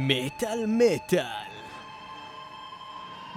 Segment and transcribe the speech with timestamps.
[0.00, 1.24] מטאל מטאל.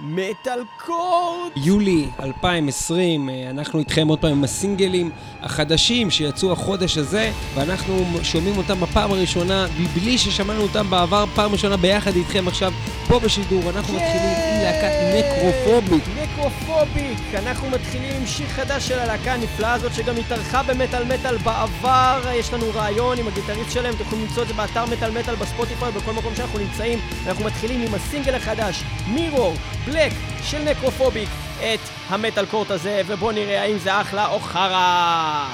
[0.00, 1.52] Metal Court!
[1.56, 5.10] יולי 2020, אה, אנחנו איתכם עוד פעם עם הסינגלים
[5.40, 11.76] החדשים שיצאו החודש הזה, ואנחנו שומעים אותם בפעם הראשונה, מבלי ששמענו אותם בעבר, פעם ראשונה
[11.76, 12.72] ביחד איתכם עכשיו
[13.08, 13.70] פה בשידור.
[13.70, 16.04] אנחנו מתחילים עם להקת Necrophobic.
[16.32, 17.18] Necrophobic!
[17.34, 22.22] אנחנו מתחילים עם שיר חדש של הלהקה הנפלאה הזאת, שגם התארחה במטאל מטאל בעבר.
[22.34, 25.92] יש לנו ריאיון עם הגיטריסט שלהם, אתם יכולים למצוא את זה באתר מטאל מטאל, בספוטיפיי,
[25.92, 26.98] בכל מקום שאנחנו נמצאים.
[27.26, 29.54] אנחנו מתחילים עם הסינגל החדש, מירור,
[29.86, 35.46] בלק, של נקרופוביק, את המטאל קורט הזה, ובואו נראה האם זה אחלה או חרא.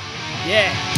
[0.47, 0.98] יא!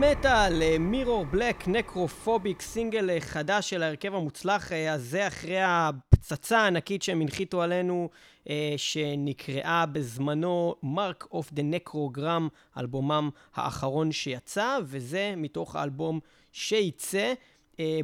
[0.00, 7.02] מטאל Mirror Black, Necrophobic, סינגל אה, חדש של ההרכב המוצלח אה, הזה אחרי הפצצה הענקית
[7.02, 8.08] שהם הנחיתו עלינו,
[8.48, 12.48] אה, שנקראה בזמנו Mark of the Necrogram,
[12.78, 16.20] אלבומם האחרון שיצא, וזה מתוך האלבום
[16.52, 17.32] שייצא.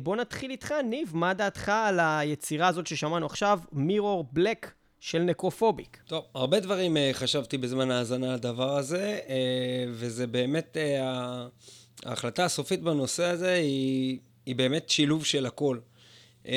[0.02, 5.98] בוא נתחיל איתך, ניב, מה דעתך על היצירה הזאת ששמענו עכשיו, Mirror Black של Necrophobic?
[6.06, 9.30] טוב, הרבה דברים אה, חשבתי בזמן ההאזנה לדבר הזה, אה,
[9.90, 15.78] וזה באמת, uh, ההחלטה הסופית בנושא הזה היא, היא באמת שילוב של הכל.
[16.44, 16.48] Uh,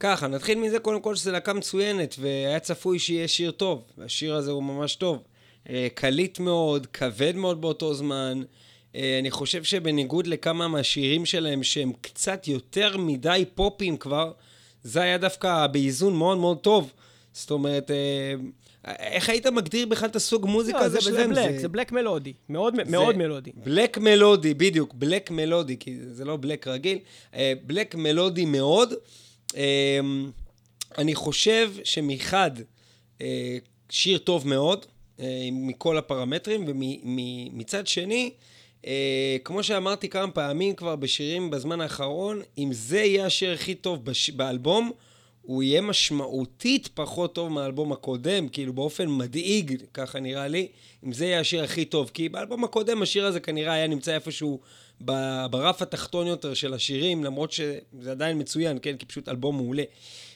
[0.00, 4.50] ככה, נתחיל מזה קודם כל שזו להקה מצוינת, והיה צפוי שיהיה שיר טוב, והשיר הזה
[4.50, 5.22] הוא ממש טוב.
[5.64, 8.42] Uh, קליט מאוד, כבד מאוד באותו זמן.
[8.92, 14.32] Uh, אני חושב שבניגוד לכמה מהשירים שלהם, שהם קצת יותר מדי פופים כבר,
[14.82, 16.92] זה היה דווקא באיזון מאוד מאוד טוב.
[17.32, 18.34] זאת אומרת, אה,
[18.84, 21.34] איך היית מגדיר בכלל את הסוג מוזיקה לא, הזה שלהם?
[21.34, 22.32] זה בלק, זה בלק מלודי.
[22.48, 22.74] מאוד,
[23.16, 23.50] מלודי.
[23.56, 24.94] בלק מלודי, בדיוק.
[24.94, 26.98] בלק מלודי, כי זה לא בלק רגיל.
[27.66, 28.94] בלק מלודי מאוד.
[29.56, 30.00] אה,
[30.98, 32.50] אני חושב שמחד,
[33.20, 33.58] אה,
[33.90, 34.86] שיר טוב מאוד,
[35.52, 38.30] מכל הפרמטרים, ומצד שני,
[39.44, 44.04] כמו שאמרתי כמה פעמים כבר בשירים בזמן האחרון, אם זה יהיה השיר הכי טוב.
[44.36, 44.92] באלבום,
[45.46, 50.68] הוא יהיה משמעותית פחות טוב מהאלבום הקודם, כאילו באופן מדאיג, ככה נראה לי,
[51.04, 52.10] אם זה יהיה השיר הכי טוב.
[52.14, 54.60] כי באלבום הקודם השיר הזה כנראה היה נמצא איפשהו
[55.50, 58.96] ברף התחתון יותר של השירים, למרות שזה עדיין מצוין, כן?
[58.96, 59.82] כי פשוט אלבום מעולה.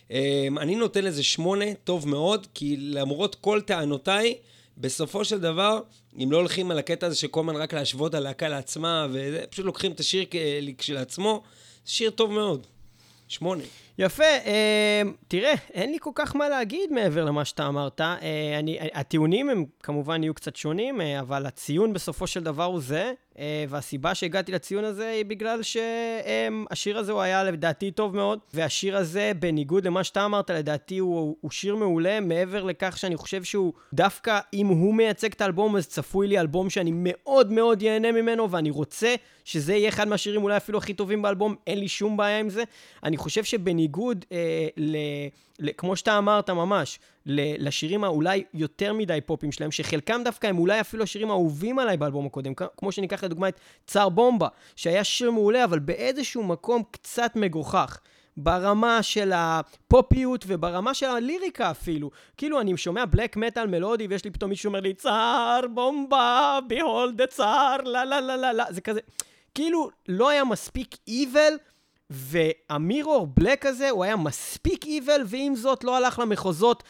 [0.09, 0.13] Uh,
[0.61, 4.35] אני נותן לזה שמונה, טוב מאוד, כי למרות כל טענותיי,
[4.79, 5.81] בסופו של דבר,
[6.23, 10.01] אם לא הולכים על הקטע הזה שכל הזמן רק להשוות הלהקה לעצמה, ופשוט לוקחים את
[10.01, 10.25] השיר
[10.79, 11.43] כשלעצמו,
[11.85, 12.67] שיר טוב מאוד.
[13.29, 13.65] שמונה.
[13.99, 18.01] יפה, אה, תראה, אין לי כל כך מה להגיד מעבר למה שאתה אמרת.
[18.01, 22.81] אה, אני, הטיעונים הם כמובן יהיו קצת שונים, אה, אבל הציון בסופו של דבר הוא
[22.81, 23.13] זה,
[23.69, 29.33] והסיבה שהגעתי לציון הזה היא בגלל שהשיר הזה הוא היה לדעתי טוב מאוד, והשיר הזה,
[29.39, 34.39] בניגוד למה שאתה אמרת, לדעתי הוא, הוא שיר מעולה, מעבר לכך שאני חושב שהוא דווקא,
[34.55, 38.71] אם הוא מייצג את האלבום, אז צפוי לי אלבום שאני מאוד מאוד ייהנה ממנו, ואני
[38.71, 39.15] רוצה
[39.45, 42.63] שזה יהיה אחד מהשירים אולי אפילו הכי טובים באלבום, אין לי שום בעיה עם זה.
[43.05, 44.97] אני חושב שבניגוד אה, ל...
[45.77, 51.03] כמו שאתה אמרת ממש, לשירים האולי יותר מדי פופים שלהם, שחלקם דווקא הם אולי אפילו
[51.03, 55.79] השירים האהובים עליי באלבום הקודם, כמו שניקח לדוגמה את צאר בומבה, שהיה שיר מעולה, אבל
[55.79, 58.01] באיזשהו מקום קצת מגוחך.
[58.41, 62.11] ברמה של הפופיות וברמה של הליריקה אפילו.
[62.37, 67.25] כאילו, אני שומע בלק מטאל מלודי ויש לי פתאום מישהו שאומר לי, צאר בומבה, ביהולד
[67.25, 69.01] צאר, לה לה לה לה לה, זה כזה...
[69.55, 71.59] כאילו, לא היה מספיק evil
[72.11, 76.83] והמירור בלק הזה, הוא היה מספיק איבל, ועם זאת לא הלך למחוזות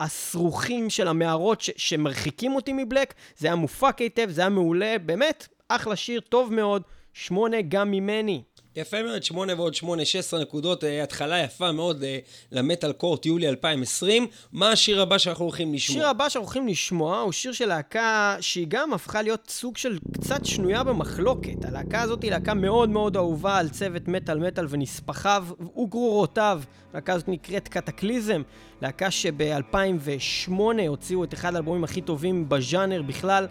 [0.00, 3.14] הסרוכים של המערות ש- שמרחיקים אותי מבלק.
[3.36, 6.82] זה היה מופק היטב, זה היה מעולה, באמת, אחלה שיר, טוב מאוד.
[7.14, 8.42] שמונה גם ממני.
[8.76, 12.18] יפה מאוד, 8 ועוד 8, 16 נקודות, אה, התחלה יפה מאוד אה,
[12.52, 14.26] למטאל קורט יולי 2020.
[14.52, 15.96] מה השיר הבא שאנחנו הולכים לשמוע?
[15.96, 19.98] השיר הבא שאנחנו הולכים לשמוע הוא שיר של להקה שהיא גם הפכה להיות סוג של
[20.12, 21.64] קצת שנויה במחלוקת.
[21.64, 25.46] הלהקה הזאת היא להקה מאוד מאוד אהובה על צוות מטאל מטאל ונספחיו
[25.76, 26.62] וגרורותיו.
[26.92, 28.42] הלהקה הזאת נקראת קטקליזם,
[28.82, 30.52] להקה שב-2008
[30.88, 33.46] הוציאו את אחד האלבומים הכי טובים בז'אנר בכלל,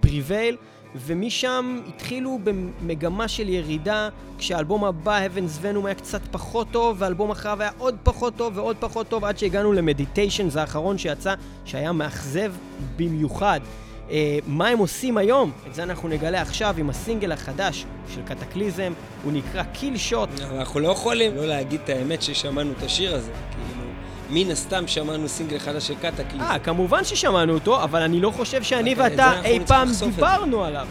[0.00, 0.56] פריבייל.
[0.60, 7.30] אה, ומשם התחילו במגמה של ירידה, כשהאלבום הבא, Heaven's Venom, היה קצת פחות טוב, והאלבום
[7.30, 11.92] אחריו היה עוד פחות טוב ועוד פחות טוב, עד שהגענו למדיטיישן, זה האחרון שיצא, שהיה
[11.92, 12.52] מאכזב
[12.96, 13.60] במיוחד.
[14.08, 14.10] Uh,
[14.46, 15.50] מה הם עושים היום?
[15.68, 18.92] את זה אנחנו נגלה עכשיו עם הסינגל החדש של קטקליזם,
[19.24, 20.28] הוא נקרא קיל שוט.
[20.50, 23.87] אנחנו לא יכולים לא להגיד את האמת ששמענו את השיר הזה, כאילו...
[24.30, 26.44] מן הסתם שמענו סינגל חדש של קטקליזם.
[26.44, 30.86] אה, כמובן ששמענו אותו, אבל אני לא חושב שאני ואתה אי פעם דיברנו עליו.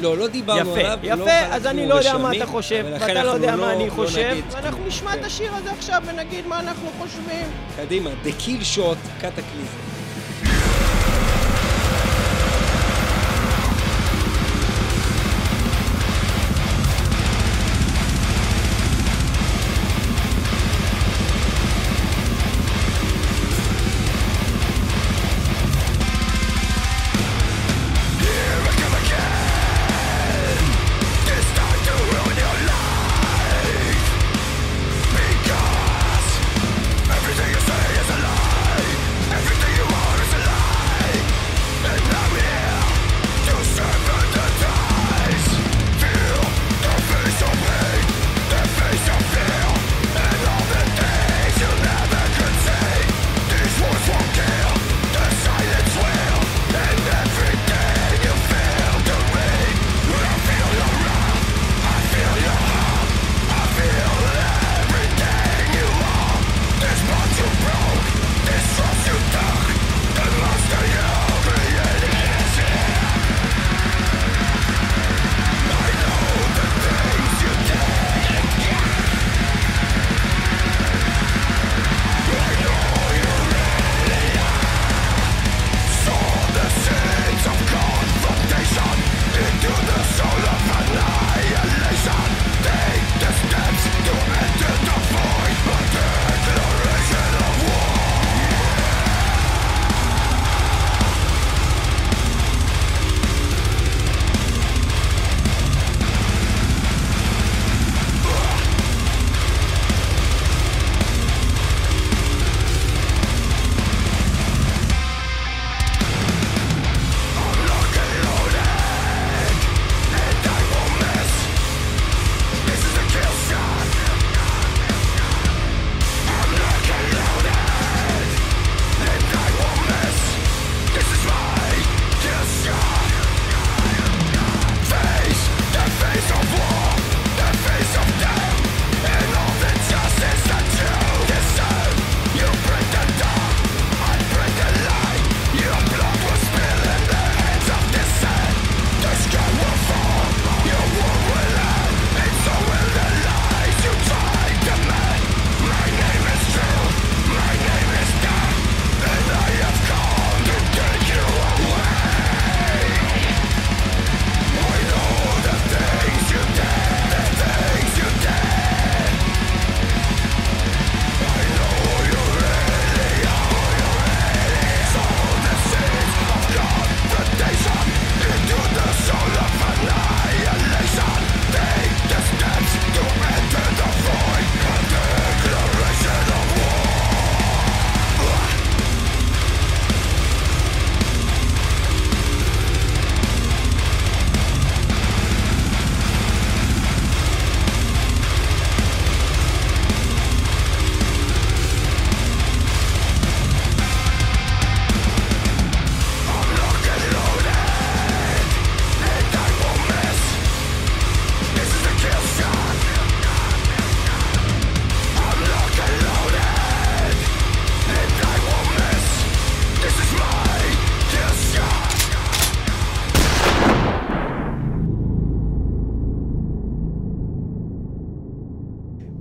[0.00, 0.98] לא, לא דיברנו יפה, עליו.
[1.02, 3.86] יפה, יפה, אז אני לא יודע מה אתה חושב, ואתה לא יודע לא, מה אני
[3.86, 7.46] לא חושב, ואנחנו נשמע את השיר הזה עכשיו ונגיד מה אנחנו חושבים.
[7.76, 9.93] קדימה, The Kill Shot, קטקליזם.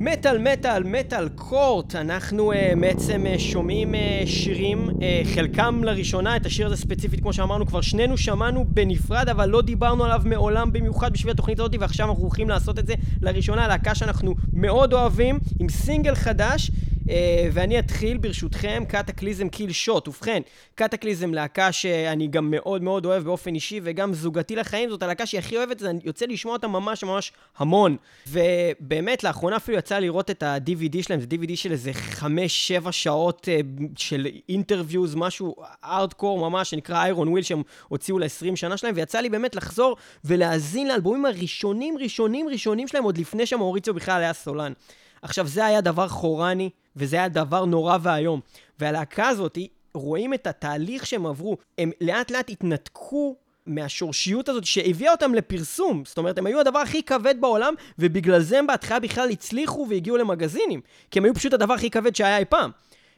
[0.06, 4.94] מטאל, מטאל, מטאל קורט, אנחנו uh, בעצם uh, שומעים uh, שירים, uh,
[5.36, 10.04] חלקם לראשונה, את השיר הזה ספציפית, כמו שאמרנו, כבר שנינו שמענו בנפרד, אבל לא דיברנו
[10.04, 14.36] עליו מעולם במיוחד בשביל התוכנית הזאת, ועכשיו אנחנו הולכים לעשות את זה לראשונה, להקה שאנחנו
[14.54, 16.72] מאוד אוהבים, עם סינגל חדש.
[17.08, 17.10] Uh,
[17.52, 20.08] ואני אתחיל ברשותכם, קטקליזם קיל שוט.
[20.08, 20.42] ובכן,
[20.76, 25.40] קטקליזם להקה שאני גם מאוד מאוד אוהב באופן אישי וגם זוגתי לחיים, זאת הלהקה שהיא
[25.40, 27.98] הכי אוהבת, אני יוצא לשמוע אותה ממש ממש המון.
[28.28, 33.84] ובאמת, לאחרונה אפילו יצא לראות את ה-DVD שלהם, זה DVD של איזה 5-7 שעות אה,
[33.98, 39.30] של interviews, משהו ארדקור ממש, שנקרא Iron Will, שהם הוציאו ל-20 שנה שלהם, ויצא לי
[39.30, 44.74] באמת לחזור ולהאזין לאלבומים הראשונים, ראשונים, ראשונים שלהם, עוד לפני שמאוריציו בכלל היה סולן.
[45.24, 48.40] עכשיו, זה היה דבר חורני, וזה היה דבר נורא ואיום.
[48.80, 49.58] והלהקה הזאת,
[49.94, 51.58] רואים את התהליך שהם עברו.
[51.78, 56.06] הם לאט לאט התנתקו מהשורשיות הזאת שהביאה אותם לפרסום.
[56.06, 60.18] זאת אומרת, הם היו הדבר הכי כבד בעולם, ובגלל זה הם בהתחלה בכלל הצליחו והגיעו
[60.18, 60.82] למגזינים.
[61.12, 62.72] כי הם היו פשוט הדבר הכי כבד שהיה אי פעם.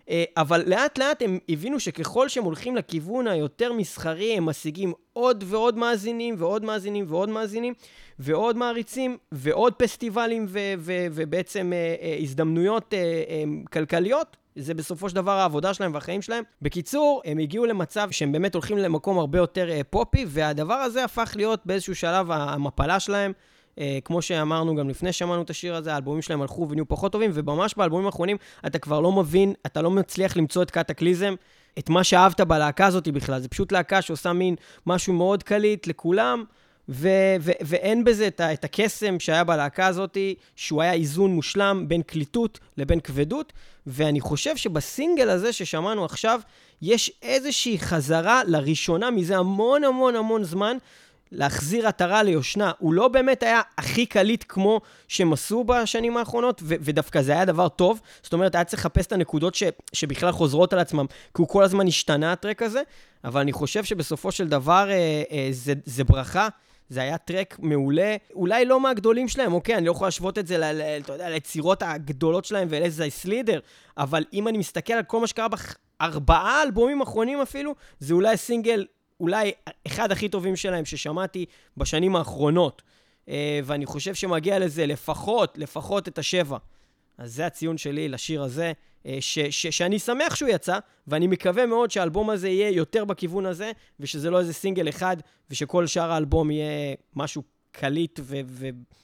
[0.09, 5.43] אה, אבל לאט לאט הם הבינו שככל שהם הולכים לכיוון היותר מסחרי, הם משיגים עוד
[5.47, 7.73] ועוד מאזינים, ועוד מאזינים, ועוד מאזינים,
[8.19, 13.43] ועוד מעריצים, ועוד פסטיבלים, ו- ו- ובעצם אה, אה, הזדמנויות אה, אה,
[13.73, 14.37] כלכליות.
[14.55, 16.43] זה בסופו של דבר העבודה שלהם והחיים שלהם.
[16.61, 21.33] בקיצור, הם הגיעו למצב שהם באמת הולכים למקום הרבה יותר אה, פופי, והדבר הזה הפך
[21.35, 23.33] להיות באיזשהו שלב המפלה שלהם.
[23.75, 27.31] Uh, כמו שאמרנו גם לפני שאמרנו את השיר הזה, האלבומים שלהם הלכו ונהיו פחות טובים,
[27.33, 31.35] וממש באלבומים האחרונים אתה כבר לא מבין, אתה לא מצליח למצוא את קטקליזם,
[31.79, 33.39] את מה שאהבת בלהקה הזאת בכלל.
[33.39, 34.55] זה פשוט להקה שעושה מין
[34.85, 36.43] משהו מאוד קליט לכולם,
[36.89, 40.17] ו- ו- ואין בזה את, ה- את הקסם שהיה בלהקה הזאת,
[40.55, 43.53] שהוא היה איזון מושלם בין קליטות לבין כבדות,
[43.87, 46.41] ואני חושב שבסינגל הזה ששמענו עכשיו,
[46.81, 50.77] יש איזושהי חזרה לראשונה מזה המון המון המון זמן.
[51.31, 52.71] להחזיר עטרה ליושנה.
[52.79, 57.45] הוא לא באמת היה הכי קליט כמו שהם עשו בשנים האחרונות, ו- ודווקא זה היה
[57.45, 58.01] דבר טוב.
[58.23, 59.63] זאת אומרת, היה צריך לחפש את הנקודות ש-
[59.93, 62.81] שבכלל חוזרות על עצמם, כי הוא כל הזמן השתנה, הטרק הזה,
[63.23, 66.47] אבל אני חושב שבסופו של דבר אה, אה, זה, זה ברכה.
[66.89, 70.57] זה היה טרק מעולה, אולי לא מהגדולים שלהם, אוקיי, אני לא יכול להשוות את זה,
[70.57, 73.59] ל, ל, אתה יודע, ליצירות הגדולות שלהם ולאיזה סלידר,
[73.97, 75.47] אבל אם אני מסתכל על כל מה שקרה
[75.99, 78.85] בארבעה אלבומים אחרונים אפילו, זה אולי סינגל
[79.19, 79.51] אולי
[79.87, 81.45] אחד הכי טובים שלהם ששמעתי
[81.77, 82.81] בשנים האחרונות.
[83.29, 86.57] אה, ואני חושב שמגיע לזה לפחות, לפחות את השבע.
[87.17, 88.71] אז זה הציון שלי לשיר הזה,
[89.05, 93.45] אה, ש, ש, שאני שמח שהוא יצא, ואני מקווה מאוד שהאלבום הזה יהיה יותר בכיוון
[93.45, 95.17] הזה, ושזה לא איזה סינגל אחד,
[95.49, 98.19] ושכל שאר האלבום יהיה משהו קליט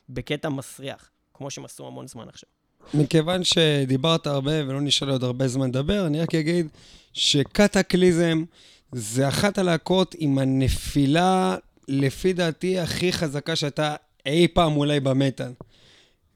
[0.09, 2.49] ובקטע מסריח, כמו שהם עשו המון זמן עכשיו.
[2.93, 6.67] מכיוון שדיברת הרבה ולא נשאר לי עוד הרבה זמן לדבר, אני רק אגיד
[7.13, 8.43] שקטקליזם
[8.91, 11.55] זה אחת הלהקות עם הנפילה,
[11.87, 13.95] לפי דעתי, הכי חזקה שהייתה
[14.25, 15.51] אי פעם אולי במטאל.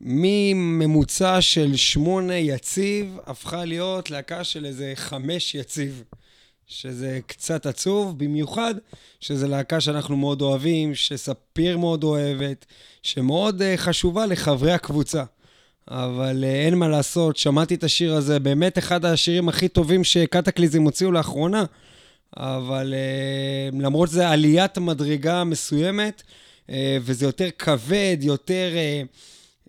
[0.01, 6.03] מממוצע של שמונה יציב, הפכה להיות להקה של איזה חמש יציב.
[6.67, 8.75] שזה קצת עצוב, במיוחד
[9.19, 12.65] שזו להקה שאנחנו מאוד אוהבים, שספיר מאוד אוהבת,
[13.03, 15.23] שמאוד uh, חשובה לחברי הקבוצה.
[15.87, 20.81] אבל uh, אין מה לעשות, שמעתי את השיר הזה, באמת אחד השירים הכי טובים שקטקליזם
[20.81, 21.63] הוציאו לאחרונה.
[22.37, 26.23] אבל uh, למרות זה עליית מדרגה מסוימת,
[26.67, 28.69] uh, וזה יותר כבד, יותר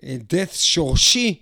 [0.00, 1.40] uh, death שורשי.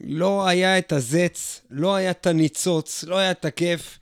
[0.00, 3.98] לא היה את הזץ, לא היה את הניצוץ, לא היה את הכיף,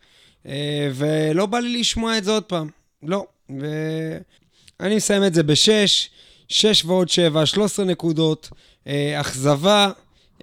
[0.95, 2.69] ולא בא לי לשמוע את זה עוד פעם.
[3.03, 3.27] לא.
[3.51, 6.11] ואני מסיים את זה בשש,
[6.49, 8.51] שש ועוד שבע, 13 נקודות,
[9.21, 9.91] אכזבה.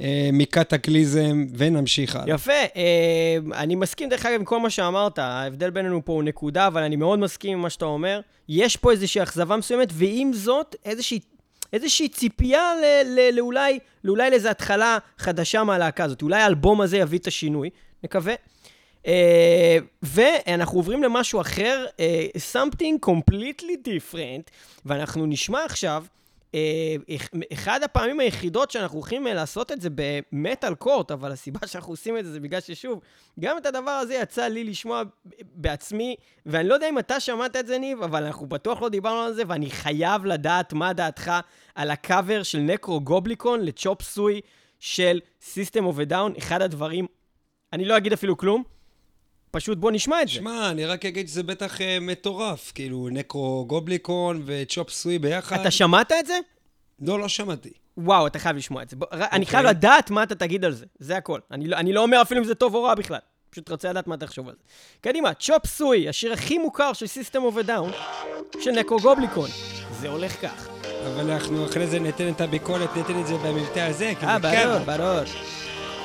[0.01, 2.35] אה, מקטקליזם, ונמשיך הלאה.
[2.35, 6.67] יפה, אה, אני מסכים דרך אגב עם כל מה שאמרת, ההבדל בינינו פה הוא נקודה,
[6.67, 8.21] אבל אני מאוד מסכים עם מה שאתה אומר.
[8.49, 11.19] יש פה איזושהי אכזבה מסוימת, ועם זאת, איזושהי,
[11.73, 16.21] איזושהי ציפייה ל, ל, לאולי, לאולי לאיזו התחלה חדשה מהלהקה הזאת.
[16.21, 17.69] אולי האלבום הזה יביא את השינוי,
[18.03, 18.33] נקווה.
[19.03, 19.05] Uh,
[20.03, 24.51] ואנחנו עוברים למשהו אחר, uh, something completely different,
[24.85, 26.20] ואנחנו נשמע עכשיו אה,
[27.53, 32.17] אחד הפעמים היחידות שאנחנו הולכים אה, לעשות את זה במטאל קורט, אבל הסיבה שאנחנו עושים
[32.17, 32.99] את זה זה בגלל ששוב,
[33.39, 35.03] גם את הדבר הזה יצא לי לשמוע
[35.41, 39.19] בעצמי, ואני לא יודע אם אתה שמעת את זה, ניב, אבל אנחנו בטוח לא דיברנו
[39.19, 41.31] על זה, ואני חייב לדעת מה דעתך
[41.75, 44.41] על הקאבר של נקרו גובליקון לצ'ופ סוי
[44.79, 47.07] של System of a Down, אחד הדברים,
[47.73, 48.63] אני לא אגיד אפילו כלום,
[49.51, 50.33] פשוט בוא נשמע את זה.
[50.33, 55.59] שמע, אני רק אגיד שזה בטח uh, מטורף, כאילו נקרו גובליקון וצ'ופ סוי ביחד.
[55.59, 56.37] אתה שמעת את זה?
[56.99, 57.69] לא, לא שמעתי.
[57.97, 58.95] וואו, אתה חייב לשמוע את זה.
[58.95, 59.15] בוא, okay.
[59.31, 59.77] אני חייב אוקיי.
[59.77, 61.39] לדעת מה אתה תגיד על זה, זה הכל.
[61.51, 63.19] אני לא, אני לא אומר אפילו אם זה טוב או רע בכלל.
[63.49, 64.61] פשוט רוצה לדעת מה תחשוב על זה.
[65.01, 67.95] קדימה, צ'ופ סוי, השיר הכי מוכר של System of a Down,
[68.61, 69.49] של נקרו גובליקון.
[69.99, 70.67] זה הולך כך.
[71.07, 74.85] אבל אנחנו אחרי זה ניתן את הביקורת, ניתן את זה במבטא הזה, כי אה, זה
[74.85, 74.97] ברור.
[74.97, 75.60] ברור.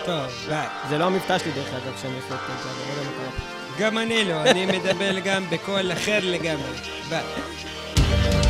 [0.07, 0.67] טוב, ביי.
[0.89, 3.83] זה לא המבטא שלי דרך אגב, כשאני עושה את זה, אני לא יודע מה פה.
[3.83, 6.73] גם אני לא, אני מדבר גם בקול אחר לגמרי.
[7.09, 8.46] ביי.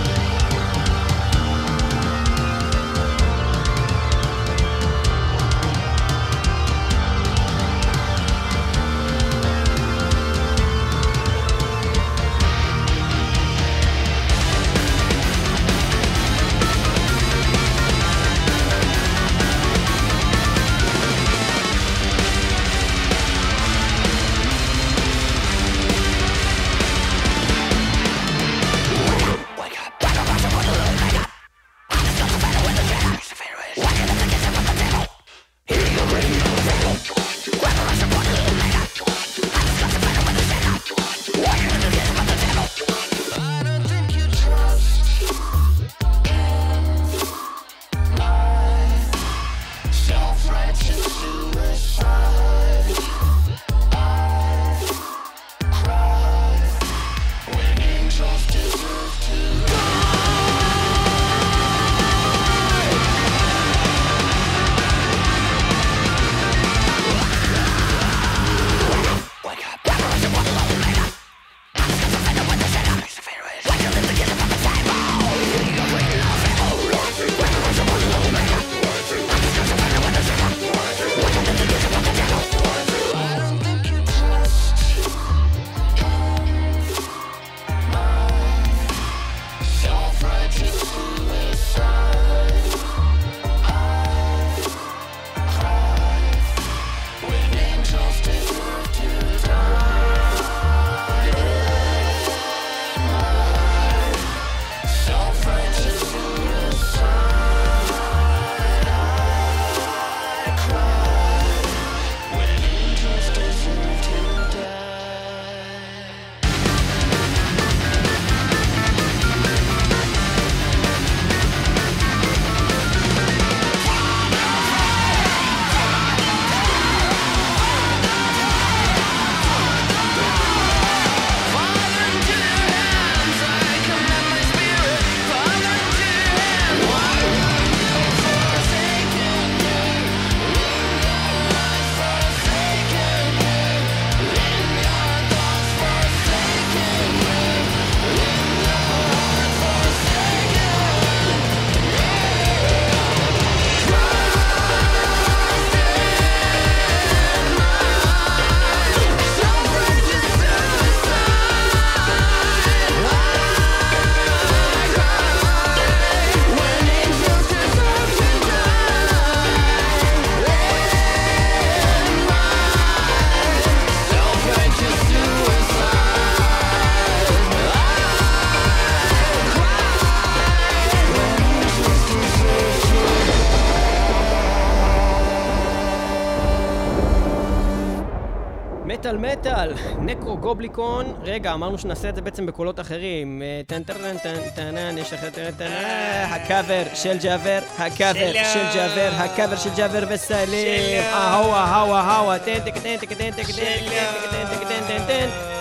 [190.46, 193.42] גובליקון, רגע, אמרנו שנעשה את זה בעצם בקולות אחרים.
[193.42, 198.32] אה, טן טן טן טן טן, יש לך טן טן, אה, הקאבר של ג'אבר, הקאבר.
[198.52, 201.14] של ג'אבר, הקאבר של ג'אבר וסלים, שלום.
[201.14, 204.86] אהווה, אהווה, אהווה, טן טק טן טק טן טק טן טק טן טק טן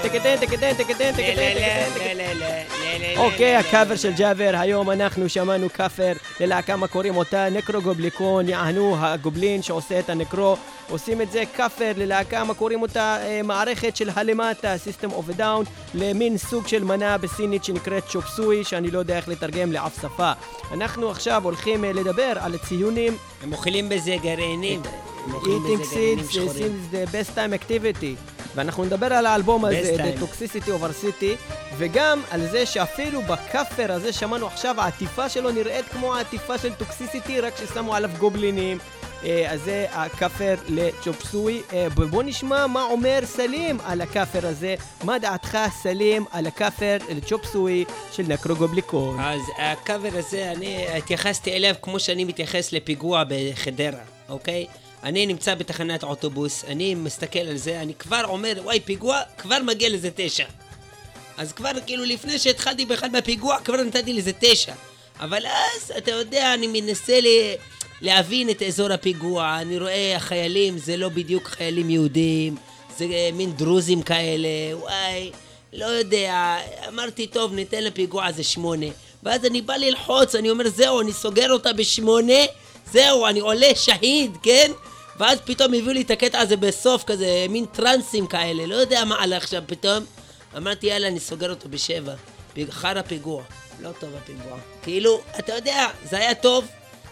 [0.04, 1.56] טק טן טק טן טק טן טק טן טק טן
[1.94, 2.75] טק טן
[3.18, 8.96] אוקיי, הקאבר של ג'אבר, היום אנחנו שמענו כאפר ללהקה מה קוראים אותה נקרו גובליקון, יענו
[9.00, 10.58] הגובלין שעושה את הנקרו,
[10.90, 15.40] עושים את זה כאפר ללהקה מה קוראים אותה אה, מערכת של הלמטה, System of a
[15.40, 20.32] Down, למין סוג של מנה בסינית שנקראת צ'ופסוי, שאני לא יודע איך לתרגם לאף שפה.
[20.74, 24.82] אנחנו עכשיו הולכים אה, לדבר על ציונים הם אוכלים בזה גרעינים.
[25.26, 29.96] Eating seeds seems the best time activity ואנחנו נדבר על האלבום הזה.
[29.98, 35.86] The Toxicity Over City וגם על זה שאפילו בכאפר הזה שמענו עכשיו העטיפה שלו נראית
[35.88, 38.78] כמו העטיפה של טוקסיסיטי רק ששמו עליו גובלינים
[39.24, 45.20] אה, אז זה הכאפר לצ'ופסוי אה, בוא נשמע מה אומר סלים על הכאפר הזה מה
[45.20, 52.24] דעתך סלים על הכאפר לצ'ופסוי של נקרוגובליקון אז הקאבר הזה, אני התייחסתי אליו כמו שאני
[52.24, 54.66] מתייחס לפיגוע בחדרה, אוקיי?
[55.06, 59.90] אני נמצא בתחנת אוטובוס, אני מסתכל על זה, אני כבר אומר, וואי, פיגוע, כבר מגיע
[59.90, 60.46] לזה תשע.
[61.38, 64.74] אז כבר, כאילו, לפני שהתחלתי בכלל בפיגוע, כבר נתתי לזה תשע.
[65.20, 67.28] אבל אז, אתה יודע, אני מנסה ל...
[68.02, 72.56] להבין את אזור הפיגוע, אני רואה החיילים, זה לא בדיוק חיילים יהודים,
[72.98, 75.32] זה אה, מין דרוזים כאלה, וואי,
[75.74, 78.86] לא יודע, אמרתי, טוב, ניתן לפיגוע הזה שמונה.
[79.24, 82.44] ואז אני בא ללחוץ, אני אומר, זהו, אני סוגר אותה בשמונה,
[82.92, 84.72] זהו, אני עולה שהיד, כן?
[85.20, 89.16] ואז פתאום הביאו לי את הקטע הזה בסוף, כזה מין טרנסים כאלה, לא יודע מה
[89.22, 90.06] הלך שם פתאום.
[90.58, 92.14] אמרתי, יאללה, אני סוגר אותו בשבע.
[92.56, 93.44] פג- חרא פיגוע.
[93.82, 94.58] לא טוב הפיגוע.
[94.84, 96.66] כאילו, אתה יודע, זה היה טוב,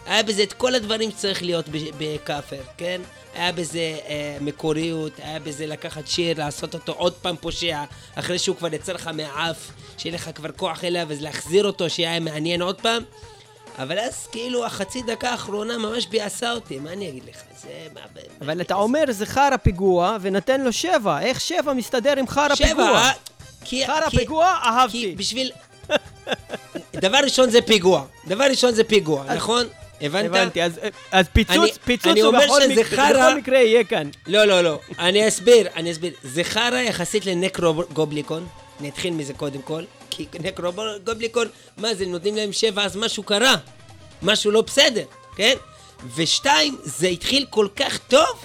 [0.06, 1.64] היה בזה את כל הדברים שצריך להיות
[1.98, 3.00] בכאפר, כן?
[3.34, 8.56] היה בזה אה, מקוריות, היה בזה לקחת שיר, לעשות אותו עוד פעם פושע, אחרי שהוא
[8.56, 12.80] כבר יצא לך מהאף, שיהיה לך כבר כוח אליו, אז להחזיר אותו, שיהיה מעניין עוד
[12.80, 13.02] פעם.
[13.78, 17.36] אבל אז כאילו החצי דקה האחרונה ממש ביאסה אותי, מה אני אגיד לך?
[17.62, 17.68] זה...
[17.94, 18.00] מה,
[18.40, 21.20] אבל אתה אומר זה חרא פיגוע, ונתן לו שבע.
[21.20, 22.90] איך שבע מסתדר עם חרא שבע, פיגוע?
[22.98, 23.10] אה?
[23.64, 23.86] כי...
[23.86, 25.14] חרא כי- פיגוע, כי אהבתי.
[25.18, 25.50] בשביל...
[26.94, 28.04] דבר ראשון זה פיגוע.
[28.26, 29.66] דבר ראשון זה פיגוע, נכון?
[30.00, 30.24] הבנת?
[30.24, 30.80] הבנתי, אז-
[31.12, 33.28] אז פיצוץ, אני- פיצוץ אני הוא בכל מק- חרא.
[33.28, 34.10] בכל מקרה יהיה כאן.
[34.26, 34.78] לא, לא, לא.
[34.98, 36.12] אני אסביר, אני אסביר.
[36.22, 38.46] זה חרא יחסית לנקרוגובליקון.
[38.80, 39.82] אני אתחיל מזה קודם כל.
[40.16, 43.54] כי נקרוגובליקון, מה זה, נותנים להם שבע, אז משהו קרה.
[44.22, 45.04] משהו לא בסדר,
[45.36, 45.54] כן?
[46.16, 48.44] ושתיים, זה התחיל כל כך טוב,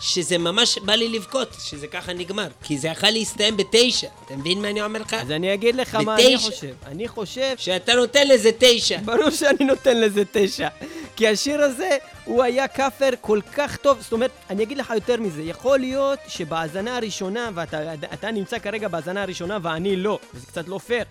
[0.00, 2.48] שזה ממש בא לי לבכות, שזה ככה נגמר.
[2.64, 4.08] כי זה יכול להסתיים בתשע.
[4.26, 5.14] אתה מבין מה אני אומר לך?
[5.14, 6.38] אז אני אגיד לך מה אני.
[6.38, 6.74] חושב.
[6.86, 8.98] אני חושב שאתה נותן לזה תשע.
[9.04, 10.68] ברור שאני נותן לזה תשע.
[11.16, 11.96] כי השיר הזה,
[12.30, 14.00] הוא היה כאפר כל כך טוב.
[14.00, 18.88] זאת אומרת, אני אגיד לך יותר מזה, יכול להיות שבהאזנה הראשונה, ואתה אתה נמצא כרגע
[18.88, 21.04] בהאזנה הראשונה ואני לא, וזה קצת לא פייר.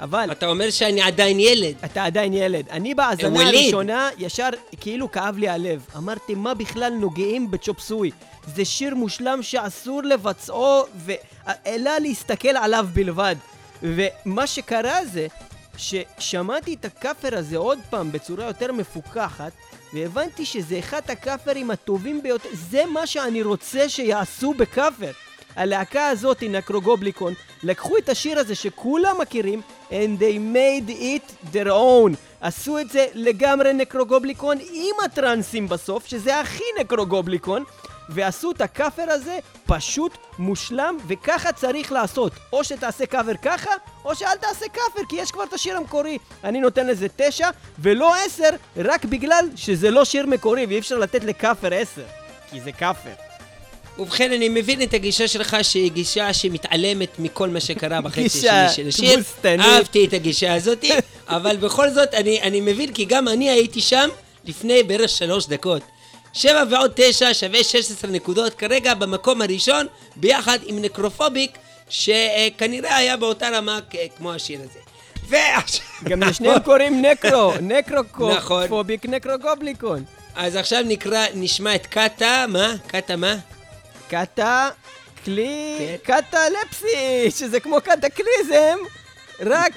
[0.00, 1.74] אבל אתה אומר שאני עדיין ילד.
[1.84, 2.68] אתה עדיין ילד.
[2.70, 3.48] אני בהאזנה.
[3.48, 4.48] הראשונה, ישר
[4.80, 5.86] כאילו כאב לי הלב.
[5.96, 8.10] אמרתי, מה בכלל נוגעים בצ'ופ סוי?
[8.54, 13.36] זה שיר מושלם שאסור לבצעו, ואלא להסתכל עליו בלבד.
[13.82, 15.26] ומה שקרה זה,
[15.76, 19.52] ששמעתי את הכאפר הזה עוד פעם בצורה יותר מפוקחת,
[19.92, 22.48] והבנתי שזה אחד הכאפרים הטובים ביותר.
[22.52, 25.10] זה מה שאני רוצה שיעשו בכאפר.
[25.56, 32.16] הלהקה הזאת, נקרוגובליקון, לקחו את השיר הזה שכולם מכירים, and they made it their own.
[32.40, 37.64] עשו את זה לגמרי נקרוגובליקון עם הטרנסים בסוף, שזה הכי נקרוגובליקון,
[38.08, 42.32] ועשו את הכאפר הזה פשוט מושלם, וככה צריך לעשות.
[42.52, 43.70] או שתעשה קאבר ככה,
[44.04, 46.18] או שאל תעשה כאפר, כי יש כבר את השיר המקורי.
[46.44, 51.24] אני נותן לזה תשע, ולא עשר, רק בגלל שזה לא שיר מקורי, ואי אפשר לתת
[51.24, 52.04] לכאפר עשר,
[52.50, 53.10] כי זה כאפר.
[53.98, 58.92] ובכן, אני מבין את הגישה שלך, שהיא גישה שמתעלמת מכל מה שקרה בחצי גישה השני
[58.92, 59.14] של השיר.
[59.14, 59.60] תבוסתנית.
[59.66, 60.84] אהבתי את הגישה הזאת,
[61.28, 64.08] אבל בכל זאת, אני, אני מבין, כי גם אני הייתי שם
[64.44, 65.82] לפני בערך שלוש דקות.
[66.36, 73.48] שבע ועוד תשע שווה 16 נקודות, כרגע במקום הראשון, ביחד עם Necrophobic, שכנראה היה באותה
[73.48, 73.78] רמה
[74.16, 74.78] כמו השיר הזה.
[75.28, 75.84] ועכשיו...
[76.04, 77.52] גם לשניהם קוראים נקרו,
[78.36, 78.62] נכון.
[78.62, 80.04] Necrophobic, Nekrogoblikon.
[80.34, 82.74] אז עכשיו נקרא, נשמע את קאטה, מה?
[82.86, 83.36] קאטה מה?
[84.08, 84.68] קאטה,
[85.24, 86.22] כלי, כן.
[86.22, 88.78] Catalepsy, שזה כמו Kataklysm,
[89.40, 89.72] רק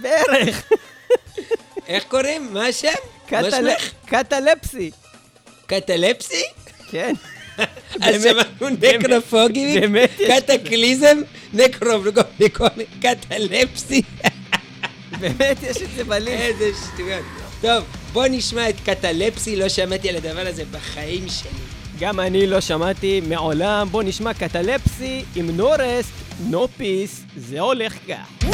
[0.00, 0.72] בערך.
[1.88, 2.52] איך קוראים?
[2.52, 2.92] מה השם?
[4.06, 4.90] קטלפסי,
[5.66, 6.42] קטלפסי?
[6.90, 7.14] כן.
[8.00, 9.96] אז שמענו נקרופוגים,
[10.28, 11.18] קטקליזם,
[11.52, 12.68] נקרופוגיקון,
[13.00, 14.02] קטלפסי.
[15.20, 16.40] באמת יש את זה בלינק.
[16.40, 17.24] איזה שטויות.
[17.60, 21.50] טוב, בוא נשמע את קטלפסי, לא שמעתי על הדבר הזה בחיים שלי.
[22.00, 23.88] גם אני לא שמעתי מעולם.
[23.90, 25.60] בוא נשמע קטלפסי עם
[26.50, 28.46] no peace, זה הולך כך.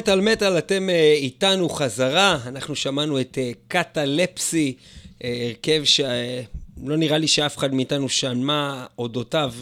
[0.00, 7.18] מטאל מטאל, אתם uh, איתנו חזרה, אנחנו שמענו את uh, קטלפסי, uh, הרכב שלא נראה
[7.18, 9.54] לי שאף אחד מאיתנו שמע אודותיו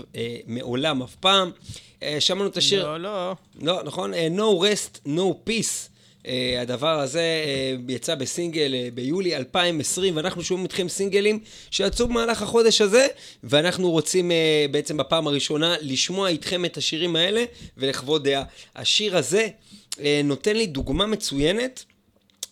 [0.46, 1.50] מעולם אף פעם.
[2.20, 2.84] שמענו את השיר...
[2.86, 3.34] לא, לא.
[3.62, 4.12] לא, נכון?
[4.14, 5.88] No rest, no peace.
[6.60, 7.22] הדבר הזה
[7.88, 11.38] יצא בסינגל ביולי 2020, ואנחנו שומעים אתכם סינגלים
[11.70, 13.06] שיצאו במהלך החודש הזה,
[13.44, 14.30] ואנחנו רוצים
[14.70, 17.44] בעצם בפעם הראשונה לשמוע איתכם את השירים האלה
[17.76, 18.42] ולחוות דעה.
[18.76, 19.48] השיר הזה
[20.24, 21.84] נותן לי דוגמה מצוינת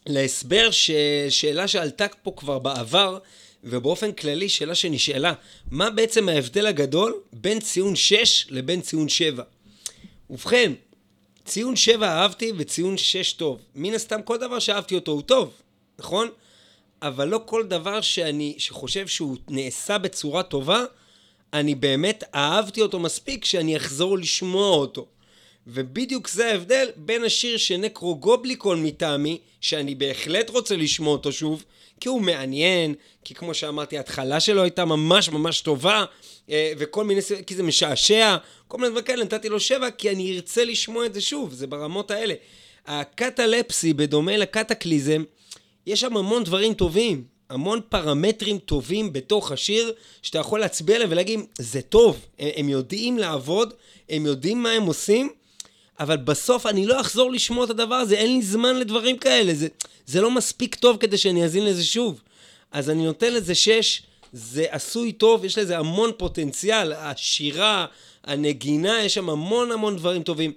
[0.07, 3.19] להסבר ששאלה שעלתה פה כבר בעבר,
[3.65, 5.33] ובאופן כללי שאלה שנשאלה,
[5.71, 9.43] מה בעצם ההבדל הגדול בין ציון 6 לבין ציון 7?
[10.31, 10.73] ובכן,
[11.45, 13.61] ציון 7 אהבתי וציון 6 טוב.
[13.75, 15.53] מן הסתם כל דבר שאהבתי אותו הוא טוב,
[15.99, 16.29] נכון?
[17.03, 20.85] אבל לא כל דבר שאני, שחושב שהוא נעשה בצורה טובה,
[21.53, 25.07] אני באמת אהבתי אותו מספיק שאני אחזור לשמוע אותו.
[25.67, 31.65] ובדיוק זה ההבדל בין השיר שנקרו גובליקון מטעמי, שאני בהחלט רוצה לשמוע אותו שוב,
[32.01, 36.05] כי הוא מעניין, כי כמו שאמרתי, ההתחלה שלו הייתה ממש ממש טובה,
[36.51, 38.37] אה, וכל מיני, כי זה משעשע,
[38.69, 41.67] כל מיני דברים כאלה, נתתי לו שבע, כי אני ארצה לשמוע את זה שוב, זה
[41.67, 42.35] ברמות האלה.
[42.87, 45.25] הקטלפסי, בדומה לקטקליזם,
[45.87, 51.41] יש שם המון דברים טובים, המון פרמטרים טובים בתוך השיר, שאתה יכול להצביע עליהם ולהגיד,
[51.59, 53.75] זה טוב, הם, הם יודעים לעבוד,
[54.09, 55.31] הם יודעים מה הם עושים,
[56.01, 59.69] אבל בסוף אני לא אחזור לשמוע את הדבר הזה, אין לי זמן לדברים כאלה, זה,
[60.07, 62.21] זה לא מספיק טוב כדי שאני אאזין לזה שוב.
[62.73, 67.87] אז אני נותן לזה שש, זה עשוי טוב, יש לזה המון פוטנציאל, השירה,
[68.25, 70.53] הנגינה, יש שם המון המון דברים טובים.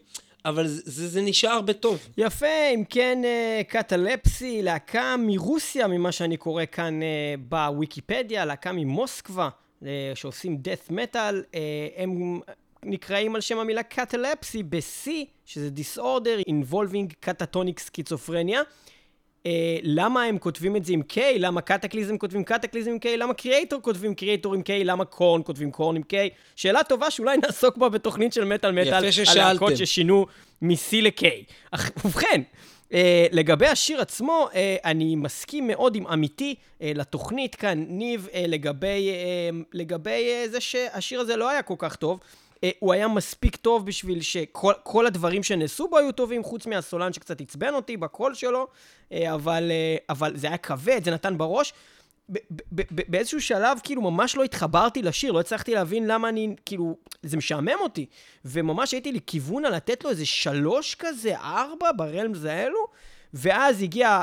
[0.45, 2.07] אבל זה, זה, זה נשאר בטוב.
[2.17, 9.49] יפה, אם כן, אה, קטלפסי, להקה מרוסיה, ממה שאני קורא כאן אה, בוויקיפדיה, להקה ממוסקבה,
[9.85, 11.57] אה, שעושים death metal,
[11.97, 12.39] הם
[12.85, 15.09] נקראים על שם המילה קטלפסי ב-C,
[15.45, 18.59] שזה disorder involving catatonic schizophrenia.
[19.43, 19.47] Uh,
[19.83, 21.17] למה הם כותבים את זה עם K?
[21.37, 23.07] למה קטקליזם כותבים קטקליזם עם K?
[23.17, 24.69] למה קריאייטור כותבים קריאייטור עם K?
[24.83, 26.15] למה קורן כותבים קורן עם K?
[26.55, 29.03] שאלה טובה שאולי נעסוק בה בתוכנית של מטאל מטאל.
[29.03, 29.41] יפה ששאלתם.
[29.41, 30.25] על להקות ששינו
[30.61, 31.25] מ-C ל-K.
[32.05, 32.41] ובכן,
[32.89, 32.91] Uh,
[33.31, 39.09] לגבי השיר עצמו, uh, אני מסכים מאוד עם אמיתי uh, לתוכנית כאן, ניב, uh, לגבי,
[39.09, 42.19] uh, לגבי uh, זה שהשיר הזה לא היה כל כך טוב.
[42.63, 47.41] אה, הוא היה מספיק טוב בשביל שכל הדברים שנעשו בו היו טובים, חוץ מהסולן שקצת
[47.41, 48.67] עצבן אותי בקול שלו,
[49.11, 51.73] אה, אבל, אה, אבל זה היה כבד, זה נתן בראש.
[52.91, 57.79] באיזשהו שלב, כאילו, ממש לא התחברתי לשיר, לא הצלחתי להבין למה אני, כאילו, זה משעמם
[57.79, 58.05] אותי.
[58.45, 62.87] וממש הייתי לי כיוון על לתת לו איזה שלוש כזה, ארבע ברלמס האלו,
[63.33, 64.21] ואז הגיע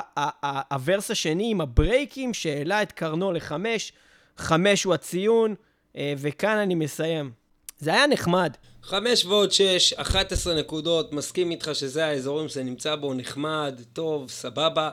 [0.71, 3.93] הוורס השני עם הברייקים, שהעלה את קרנו לחמש,
[4.37, 5.55] חמש הוא הציון,
[5.97, 7.46] וכאן אני מסיים.
[7.79, 8.53] זה היה נחמד.
[8.83, 14.91] חמש ועוד שש, 11 נקודות, מסכים איתך שזה האזורים שזה נמצא בו, נחמד, טוב, סבבה.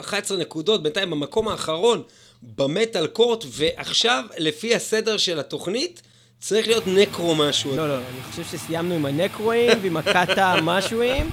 [0.00, 2.02] 11 אמ, נקודות, בינתיים במקום האחרון
[2.42, 6.02] ב Metal Court, ועכשיו, לפי הסדר של התוכנית,
[6.40, 7.76] צריך להיות נקרו משהו.
[7.76, 11.30] לא, לא, אני חושב שסיימנו עם הנקרואים ועם הקאטה משהואים.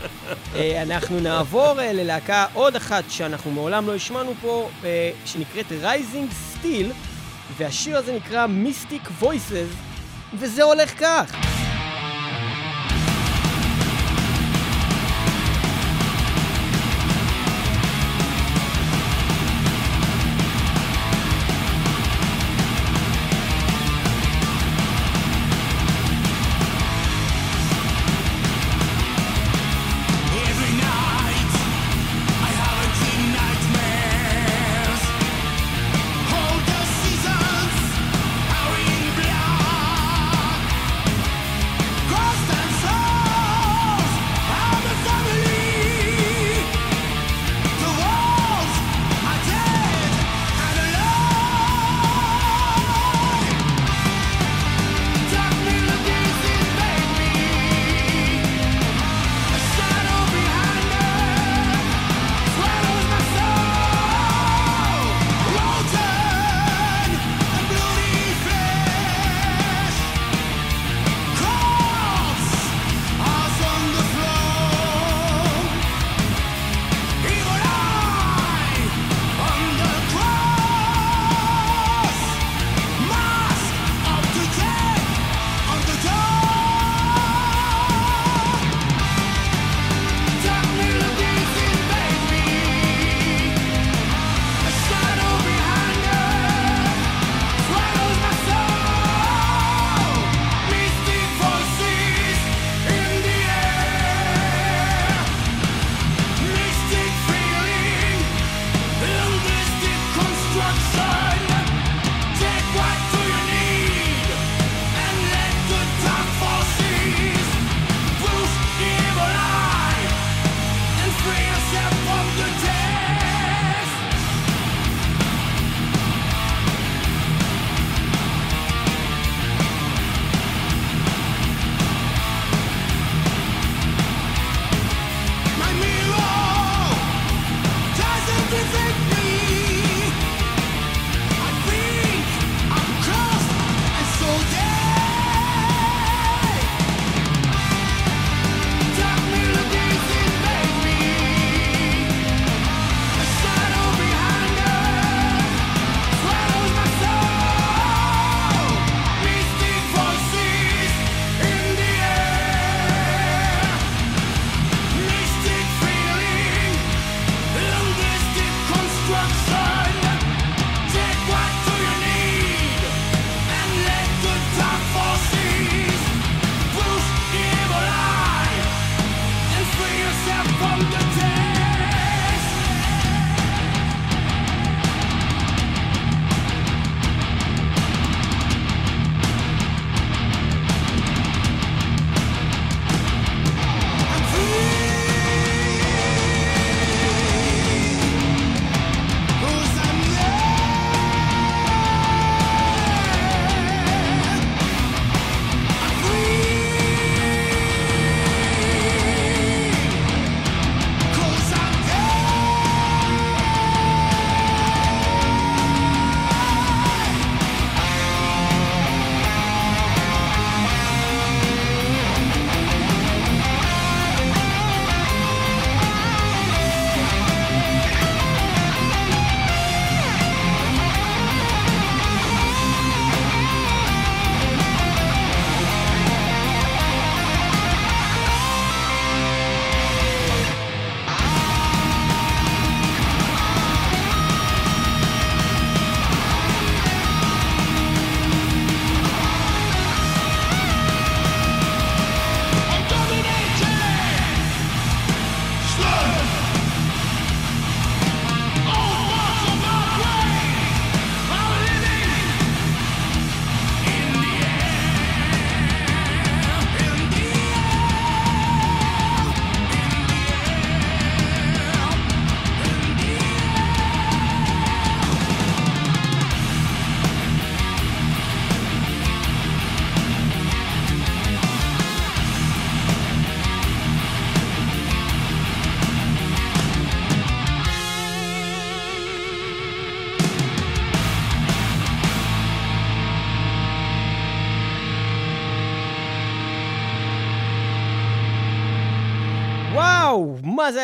[0.56, 6.30] אה, אנחנו נעבור אה, ללהקה עוד אחת שאנחנו מעולם לא השמענו פה, אה, שנקראת Rising
[6.32, 6.92] Steel,
[7.58, 9.89] והשיר הזה נקרא Mystic Voices.
[10.34, 11.59] וזה הולך כך.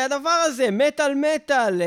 [0.06, 0.70] הדבר הזה?
[0.70, 1.82] מטאל מטאל,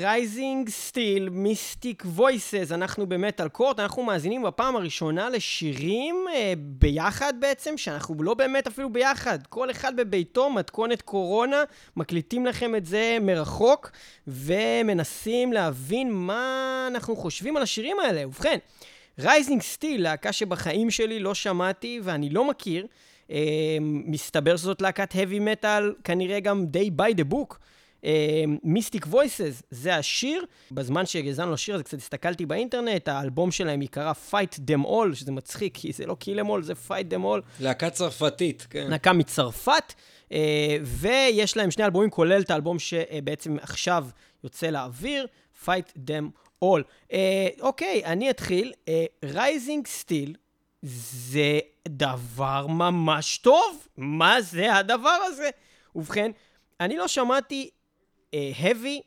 [0.00, 7.32] Rising Steel, Mystic Voices, אנחנו ב Metal Court, אנחנו מאזינים בפעם הראשונה לשירים אה, ביחד
[7.40, 11.62] בעצם, שאנחנו לא באמת אפילו ביחד, כל אחד בביתו, מתכונת קורונה,
[11.96, 13.90] מקליטים לכם את זה מרחוק,
[14.26, 18.26] ומנסים להבין מה אנחנו חושבים על השירים האלה.
[18.26, 18.58] ובכן,
[19.18, 22.86] Rising Steel, להקה שבחיים שלי לא שמעתי ואני לא מכיר,
[23.80, 27.56] מסתבר שזאת להקת heavy metal, כנראה גם די by the book.
[28.62, 30.44] מיסטיק uh, וויסס, זה השיר.
[30.70, 35.74] בזמן שהגזענו לשיר הזה קצת הסתכלתי באינטרנט, האלבום שלהם יקרא Fight Them All, שזה מצחיק,
[35.76, 37.40] כי זה לא Kill Them All, זה Fight Them All.
[37.60, 38.86] להקה צרפתית, כן.
[38.90, 39.94] להקה מצרפת,
[40.28, 40.32] uh,
[40.82, 44.06] ויש להם שני אלבומים, כולל את האלבום שבעצם עכשיו
[44.44, 45.26] יוצא לאוויר,
[45.64, 46.24] Fight Them
[46.64, 46.82] All.
[47.10, 47.14] Uh,
[47.60, 48.72] אוקיי, אני אתחיל.
[49.24, 50.43] Rising uh, Steel
[50.84, 51.58] זה
[51.88, 53.86] דבר ממש טוב.
[53.96, 55.50] מה זה הדבר הזה?
[55.94, 56.30] ובכן,
[56.80, 57.70] אני לא שמעתי
[58.30, 59.00] uh, heavy,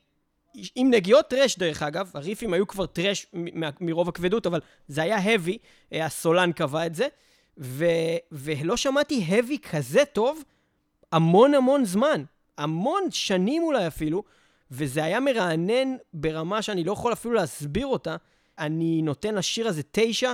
[0.76, 3.26] עם נגיעות טרש דרך אגב, הריפים היו כבר טרש
[3.80, 5.58] מרוב הכבדות, אבל זה היה heavy,
[5.94, 7.08] uh, הסולן קבע את זה,
[7.58, 7.86] ו,
[8.32, 10.44] ולא שמעתי heavy כזה טוב
[11.12, 12.24] המון המון זמן,
[12.58, 14.24] המון שנים אולי אפילו,
[14.72, 18.16] וזה היה מרענן ברמה שאני לא יכול אפילו להסביר אותה.
[18.60, 20.34] אני נותן לשיר הזה תשע,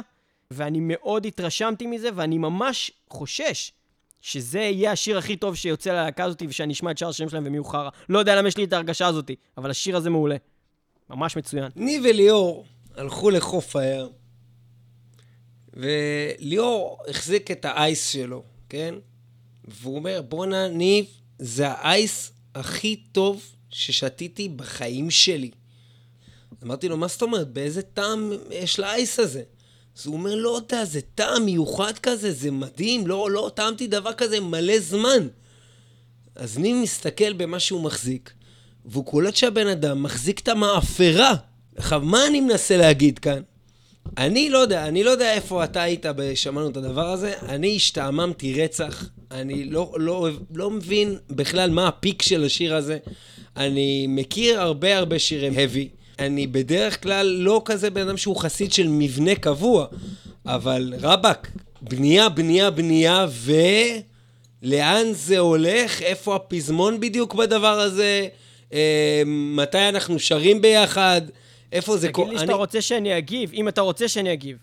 [0.54, 3.72] ואני מאוד התרשמתי מזה, ואני ממש חושש
[4.22, 7.64] שזה יהיה השיר הכי טוב שיוצא ללהקה הזאת, ושאני אשמע את שאר השירים שלהם והם
[7.64, 7.90] חרא.
[8.10, 10.36] לא יודע למה יש לי את ההרגשה הזאת, אבל השיר הזה מעולה.
[11.10, 11.72] ממש מצוין.
[11.76, 14.08] ניב וליאור הלכו לחוף הים,
[15.74, 18.96] וליאור החזיק את האייס שלו, כן?
[19.68, 21.06] והוא אומר, בואנה, ניב,
[21.40, 25.52] זה האייס הכי טוב ששתיתי בחיים שלי.
[26.64, 27.48] אמרתי לו, מה זאת אומרת?
[27.48, 29.44] באיזה טעם יש לאייס הזה?
[30.00, 34.14] אז הוא אומר, לא יודע, זה טעם מיוחד כזה, זה מדהים, לא, לא טעמתי דבר
[34.14, 35.28] כזה מלא זמן.
[36.36, 38.32] אז ניב מסתכל במה שהוא מחזיק,
[38.86, 41.34] והוא קולט שהבן אדם מחזיק את המאפרה.
[41.76, 43.42] עכשיו, מה אני מנסה להגיד כאן?
[44.18, 48.64] אני לא יודע, אני לא יודע איפה אתה היית בשמענו את הדבר הזה, אני השתעממתי
[48.64, 52.98] רצח, אני לא, לא, לא מבין בכלל מה הפיק של השיר הזה.
[53.58, 56.03] אני מכיר הרבה הרבה שירי heavy.
[56.20, 59.86] אני בדרך כלל לא כזה בן אדם שהוא חסיד של מבנה קבוע,
[60.46, 61.52] אבל רבאק,
[61.82, 63.26] בנייה, בנייה, בנייה,
[64.64, 66.02] ולאן זה הולך?
[66.02, 68.28] איפה הפזמון בדיוק בדבר הזה?
[68.74, 71.22] אה, מתי אנחנו שרים ביחד?
[71.72, 72.08] איפה זה...
[72.08, 72.54] תגיד לי שאתה אני...
[72.54, 74.58] רוצה שאני אגיב, אם אתה רוצה שאני אגיב.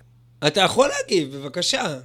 [0.46, 1.98] אתה יכול להגיב, בבקשה.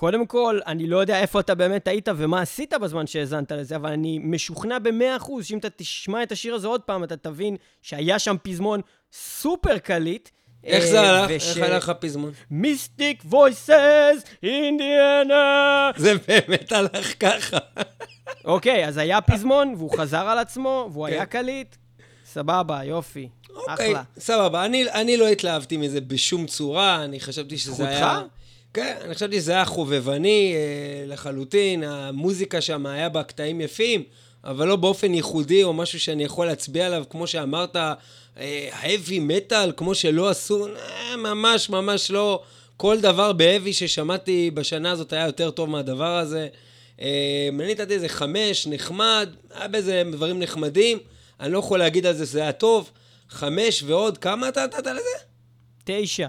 [0.00, 3.92] קודם כל, אני לא יודע איפה אתה באמת היית ומה עשית בזמן שהאזנת לזה, אבל
[3.92, 8.18] אני משוכנע במאה אחוז שאם אתה תשמע את השיר הזה עוד פעם, אתה תבין שהיה
[8.18, 8.80] שם פזמון
[9.12, 10.28] סופר קליט.
[10.64, 11.30] איך זה הלך?
[11.34, 11.56] וש...
[11.56, 12.32] איך הלך הפזמון?
[12.50, 15.90] Mystic Voices, אינדיאנה.
[15.96, 17.58] זה באמת הלך ככה.
[18.44, 21.42] אוקיי, אז היה פזמון, והוא חזר על עצמו, והוא היה כן.
[21.42, 21.76] קליט.
[22.24, 23.28] סבבה, יופי.
[23.54, 24.64] אוקיי, סבבה.
[24.64, 28.14] אני, אני לא התלהבתי מזה בשום צורה, אני חשבתי שזה היה...
[28.14, 28.39] זכותך?
[28.74, 34.02] כן, אני חשבתי שזה היה חובבני אה, לחלוטין, המוזיקה שם היה בה קטעים יפים,
[34.44, 39.72] אבל לא באופן ייחודי או משהו שאני יכול להצביע עליו, כמו שאמרת, אה, heavy metal,
[39.76, 42.42] כמו שלא עשו, אה, ממש ממש לא.
[42.76, 46.48] כל דבר בהאבי ששמעתי בשנה הזאת היה יותר טוב מהדבר הזה.
[46.98, 50.98] אני נתתי איזה חמש, נחמד, היה בזה דברים נחמדים,
[51.40, 52.90] אני לא יכול להגיד על זה שזה היה טוב.
[53.30, 55.24] חמש ועוד, כמה אתה נתת לזה?
[55.84, 56.28] תשע.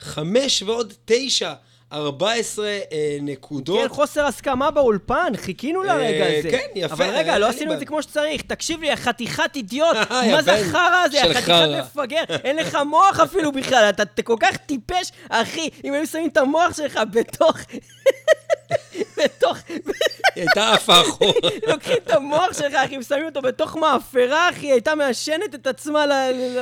[0.00, 1.52] חמש ועוד תשע.
[1.92, 2.78] 14 אה,
[3.20, 3.80] נקודות.
[3.80, 6.50] כן, חוסר הסכמה באולפן, חיכינו לרגע אה, הזה.
[6.50, 6.94] כן, יפה.
[6.94, 8.42] אבל רגע, לא עשינו את זה כמו שצריך.
[8.42, 9.96] תקשיב לי, החתיכת אידיוט,
[10.32, 11.22] מה זה החרא הזה?
[11.22, 16.28] החתיכת מפגר, אין לך מוח אפילו בכלל, אתה כל כך טיפש, אחי, אם היו שמים
[16.28, 17.56] את המוח שלך בתוך...
[19.18, 19.56] בתוך...
[19.68, 21.50] היא הייתה עפה אחורה.
[21.68, 26.06] לוקחים את המוח שלך, אחי, ושמים אותו בתוך מאפרה, אחי, היא הייתה מעשנת את עצמה
[26.06, 26.12] ל...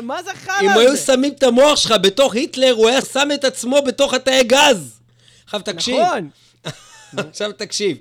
[0.03, 0.65] מה זה החרא הזה?
[0.65, 4.45] אם היו שמים את המוח שלך בתוך היטלר, הוא היה שם את עצמו בתוך התאי
[4.45, 5.00] גז.
[5.51, 6.01] עכשיו תקשיב.
[6.01, 6.31] נכון.
[7.29, 7.97] עכשיו תקשיב.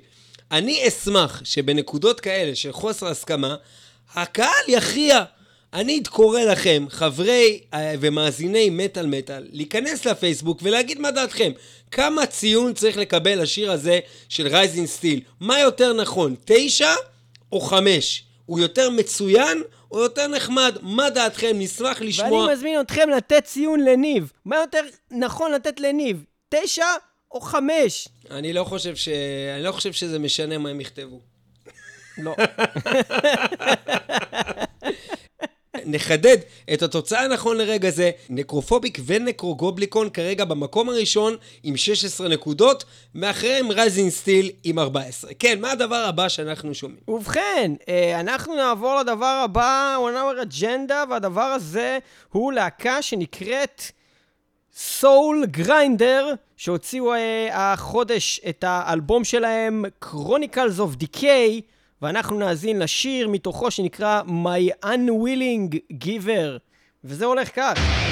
[0.52, 3.56] אני אשמח שבנקודות כאלה של חוסר הסכמה,
[4.14, 5.24] הקהל יכריע.
[5.72, 11.52] אני קורא לכם, חברי אה, ומאזיני מטאל מטאל, להיכנס לפייסבוק ולהגיד מה דעתכם.
[11.90, 15.20] כמה ציון צריך לקבל השיר הזה של רייזין סטיל?
[15.40, 16.94] מה יותר נכון, תשע
[17.52, 18.24] או חמש?
[18.46, 20.76] הוא יותר מצוין או יותר נחמד?
[20.82, 21.52] מה דעתכם?
[21.54, 22.38] נשמח לשמוע.
[22.38, 24.32] ואני מזמין אתכם לתת ציון לניב.
[24.44, 24.80] מה יותר
[25.10, 26.24] נכון לתת לניב?
[26.48, 26.86] תשע
[27.32, 28.08] או חמש.
[28.30, 29.08] אני לא חושב, ש...
[29.54, 31.20] אני לא חושב שזה משנה מה הם יכתבו.
[32.18, 32.34] לא.
[35.86, 36.36] נחדד
[36.72, 43.70] את התוצאה נכון לרגע זה, Necrophobic ו Nekrogoblikon כרגע במקום הראשון עם 16 נקודות, מאחריהם
[43.70, 45.30] Rising Steel עם 14.
[45.38, 47.00] כן, מה הדבר הבא שאנחנו שומעים?
[47.08, 51.98] ובכן, אה, אנחנו נעבור לדבר הבא, on our agenda, והדבר הזה
[52.32, 53.82] הוא להקה שנקראת
[54.74, 61.60] סול גריינדר, שהוציאו אה, החודש את האלבום שלהם, Chronicles of Decay,
[62.02, 66.58] ואנחנו נאזין לשיר מתוכו שנקרא My Unwilling Giver,
[67.04, 68.09] וזה הולך כך.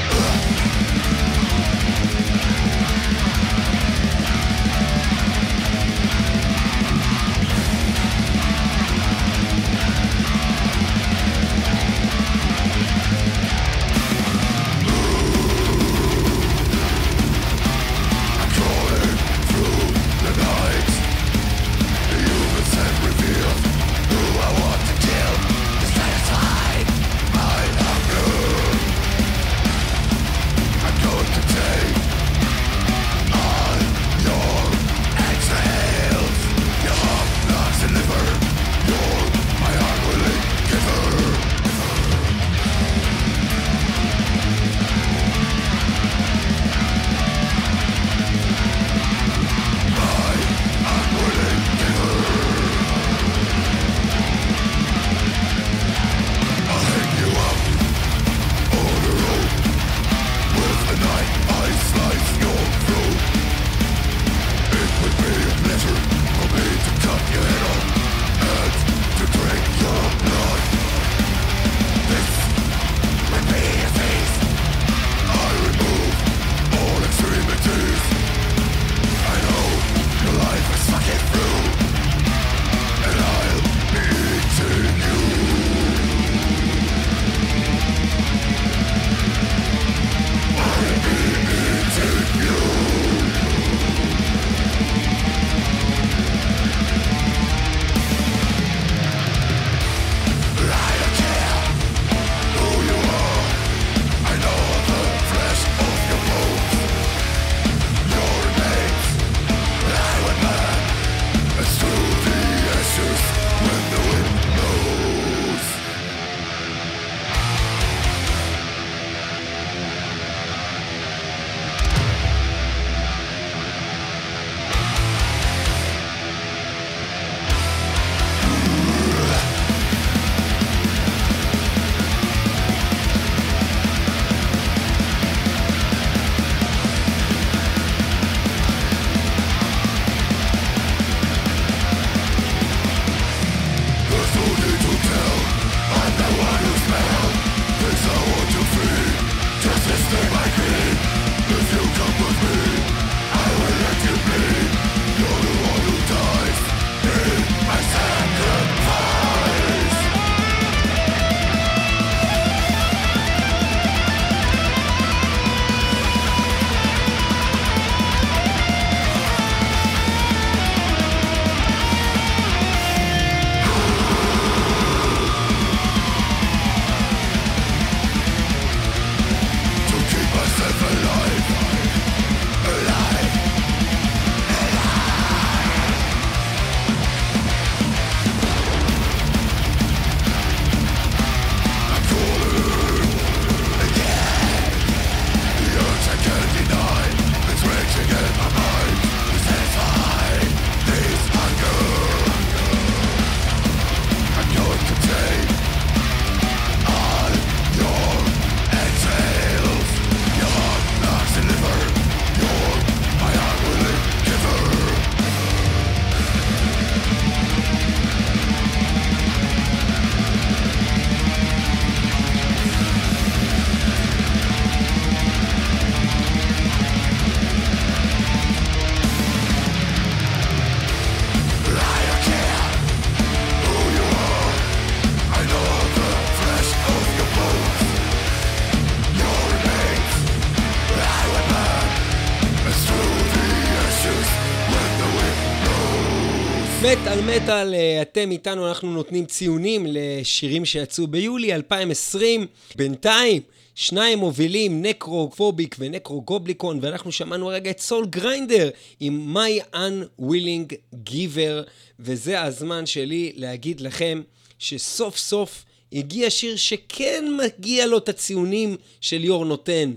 [247.36, 252.46] מטאל אה, אתם איתנו, אנחנו נותנים ציונים לשירים שיצאו ביולי 2020.
[252.76, 253.42] בינתיים,
[253.74, 258.70] שניים מובילים, Necrophobic ו Nekrogoblikon, ואנחנו שמענו רגע את Soul Grinder
[259.00, 260.74] עם My Unwilling
[261.08, 261.68] Giver,
[262.00, 264.22] וזה הזמן שלי להגיד לכם
[264.58, 269.92] שסוף סוף הגיע שיר שכן מגיע לו את הציונים שליאור נותן.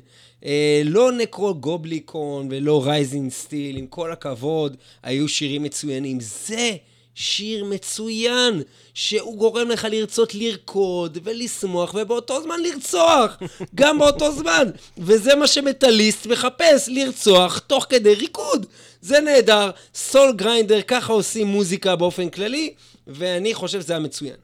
[0.46, 6.18] אה, לא Nekrogoblikon ולא Rising Steel, עם כל הכבוד, היו שירים מצוינים.
[6.20, 6.76] זה
[7.16, 8.62] שיר מצוין,
[8.93, 13.38] שהוא גורם לך לרצות לרקוד ולשמוח, ובאותו זמן לרצוח,
[13.76, 14.70] גם באותו זמן.
[14.97, 18.66] וזה מה שמטאליסט מחפש, לרצוח תוך כדי ריקוד.
[19.01, 22.74] זה נהדר, סול גריינדר, ככה עושים מוזיקה באופן כללי,
[23.07, 24.36] ואני חושב שזה היה מצוין.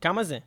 [0.00, 0.38] כמה זה?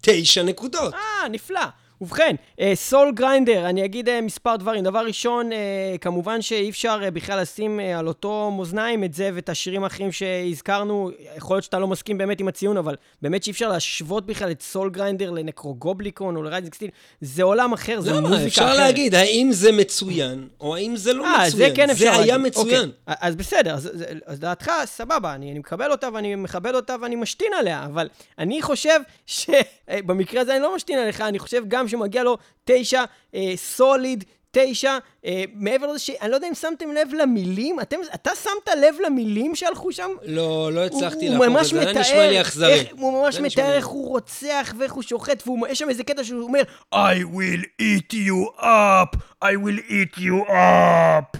[0.00, 0.94] תשע נקודות.
[0.94, 1.60] אה, נפלא.
[2.02, 2.36] ובכן,
[2.74, 4.84] סול גריינדר, אני אגיד אה, מספר דברים.
[4.84, 5.54] דבר ראשון, אה,
[6.00, 11.10] כמובן שאי אפשר בכלל לשים על אותו מאזניים את זה ואת השירים האחרים שהזכרנו.
[11.36, 14.62] יכול להיות שאתה לא מסכים באמת עם הציון, אבל באמת שאי אפשר להשוות בכלל את
[14.62, 16.90] Soul Grinder ל-Nekrogoblikon או ל-Rising Steel.
[17.20, 18.46] זה עולם אחר, זה מוזיקה אחרת.
[18.46, 21.50] אפשר להגיד, האם זה מצוין, או האם זה לא אה, מצוין.
[21.50, 22.24] זה כן אפשר זה להגיד.
[22.24, 22.90] היה מצוין.
[23.06, 23.16] אוקיי.
[23.20, 27.16] אז בסדר, אז, אז, אז דעתך, סבבה, אני, אני מקבל אותה ואני מכבד אותה ואני
[27.16, 32.22] משתין עליה, אבל אני חושב שבמקרה הזה אני לא משתין עליך, אני חושב גם שמגיע
[32.22, 37.80] לו תשע, אה, סוליד, תשע, אה, מעבר לזה שאני לא יודע אם שמתם לב למילים,
[37.80, 40.10] אתם, אתה שמת לב למילים שהלכו שם?
[40.22, 42.72] לא, לא הצלחתי לעקוב את זה, היה נשמע לי אכזרי.
[42.72, 46.42] איך, הוא ממש מתאר איך הוא רוצח ואיך הוא שוחט, ויש שם איזה קטע שהוא
[46.42, 46.62] אומר,
[46.94, 46.96] I
[47.34, 51.38] will eat you up, I will eat you up.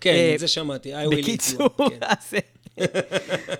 [0.00, 1.22] כן, אה, את זה שמעתי, I will eat you up.
[1.22, 1.68] בקיצור,
[2.30, 2.38] כן.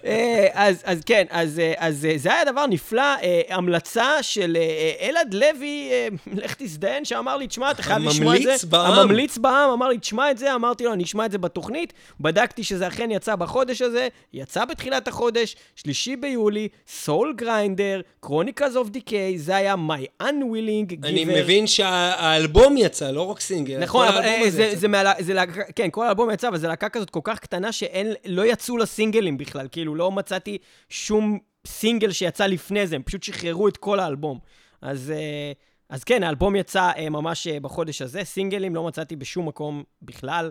[0.05, 3.03] אה, אז, אז כן, אז, אה, אז זה היה דבר נפלא.
[3.49, 4.57] המלצה של
[5.01, 5.91] אלעד לוי,
[6.43, 8.49] לך תזדיין, שאמר לי, תשמע, אתה חייב לשמוע את זה.
[8.49, 8.93] הממליץ בעם.
[8.93, 11.93] הממליץ בעם, אמר לי, תשמע את זה, אמרתי לו, אני אשמע את זה בתוכנית.
[12.21, 18.89] בדקתי שזה אכן יצא בחודש הזה, יצא בתחילת החודש, שלישי ביולי, Soul Grinder, Chronicles of
[18.89, 21.07] Decay, זה היה My Unwilling Giver.
[21.07, 23.79] אני מבין שהאלבום יצא, לא רק סינגל.
[23.79, 24.89] נכון, אבל זה, זה,
[25.25, 25.35] זה,
[25.77, 29.06] כן, כל האלבום יצא, אבל זו להקה כזאת כל כך קטנה שאין, לא יצאו לסינגל.
[29.07, 34.01] סינגלים בכלל, כאילו לא מצאתי שום סינגל שיצא לפני זה, הם פשוט שחררו את כל
[34.01, 34.39] האלבום.
[34.83, 35.53] אז, אה,
[35.91, 40.51] אז כן, האלבום יצא אה, ממש אה, בחודש הזה, סינגלים לא מצאתי בשום מקום בכלל.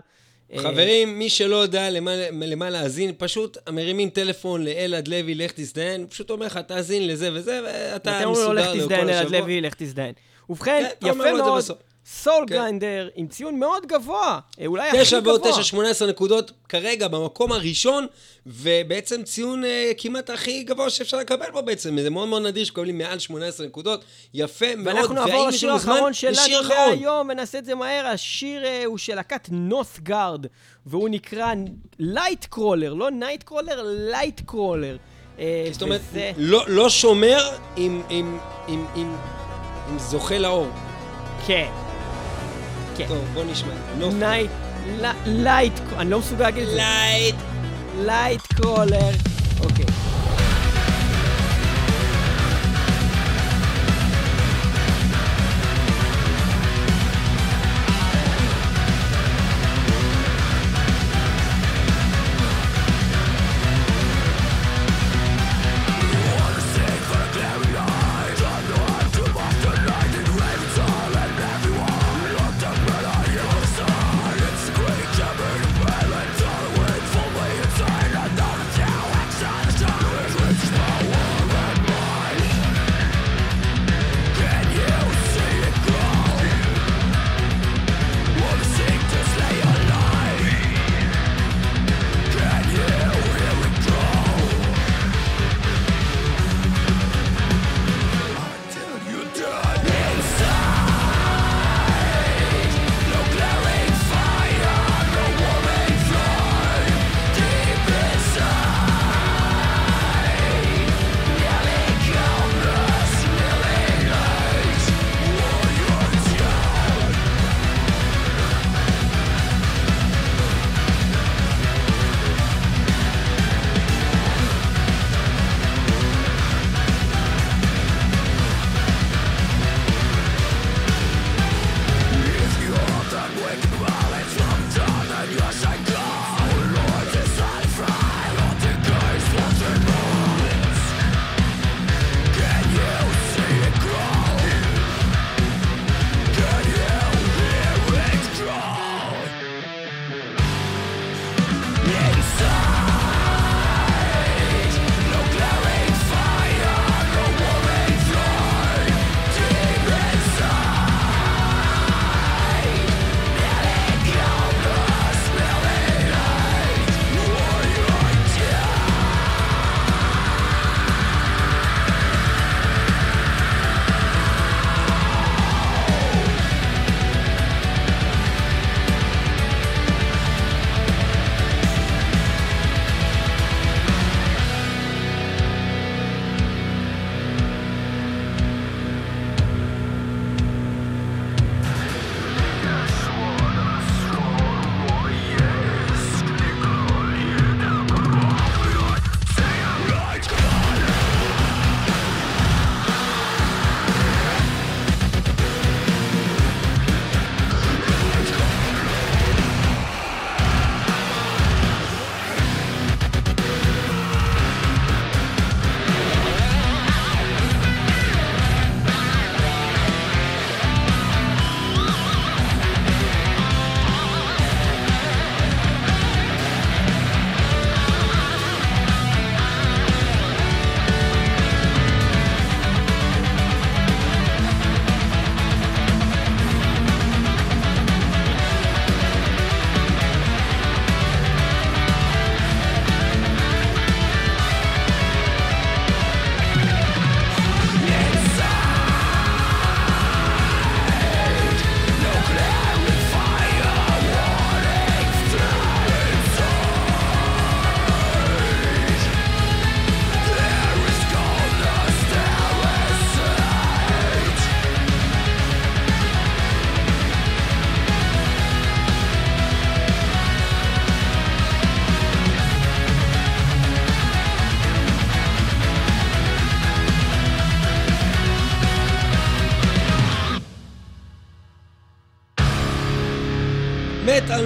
[0.56, 6.30] חברים, מי שלא יודע למה, למה להאזין, פשוט מרימים טלפון לאלעד לוי, לך תזדיין, פשוט
[6.30, 8.74] אומר לך, תאזין לזה וזה, ואתה מסודר לכל השבוע.
[8.74, 10.12] לך תזדיין, אלעד לוי, לך תזדיין.
[10.48, 11.64] ובכן, כן, יפה מאוד.
[12.08, 12.54] Soul כן.
[12.54, 15.04] Grinder עם ציון מאוד גבוה, אה, אולי הכי גבוה.
[15.04, 18.06] תשע ועוד תשע, שמונה עשרה נקודות כרגע במקום הראשון,
[18.46, 19.66] ובעצם ציון אה,
[19.98, 22.00] כמעט הכי גבוה שאפשר לקבל פה בעצם.
[22.00, 24.04] זה מאוד מאוד נדיר שמקבלים מעל 18 נקודות.
[24.34, 24.96] יפה מאוד.
[24.96, 28.06] ואנחנו נעבור לשיר האחרון שלנו להיום, ונעשה את זה מהר.
[28.06, 30.46] השיר אה, הוא של להקת Nothgard,
[30.86, 31.54] והוא נקרא
[31.98, 34.96] Light Crawler, לא Night Crawler, Light Crawler.
[35.72, 36.32] זאת אומרת, וזה...
[36.36, 38.38] לא, לא שומר עם, עם,
[38.68, 40.66] עם, עם זוכה לאור.
[41.46, 41.85] כן.
[42.96, 43.06] כן.
[43.08, 43.72] טוב, בוא נשמע.
[44.12, 44.50] נייט,
[45.26, 46.76] לייט, אני לא מסוגל להגיד את זה.
[46.76, 47.34] לייט.
[47.98, 49.10] לייט קרולר.
[49.60, 50.05] אוקיי.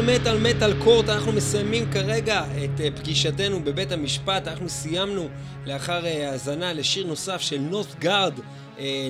[0.01, 5.28] מטאל מטאל Metal Court, אנחנו מסיימים כרגע את אה, פגישתנו בבית המשפט, אנחנו סיימנו
[5.66, 8.34] לאחר אה, האזנה לשיר נוסף של Nothgard,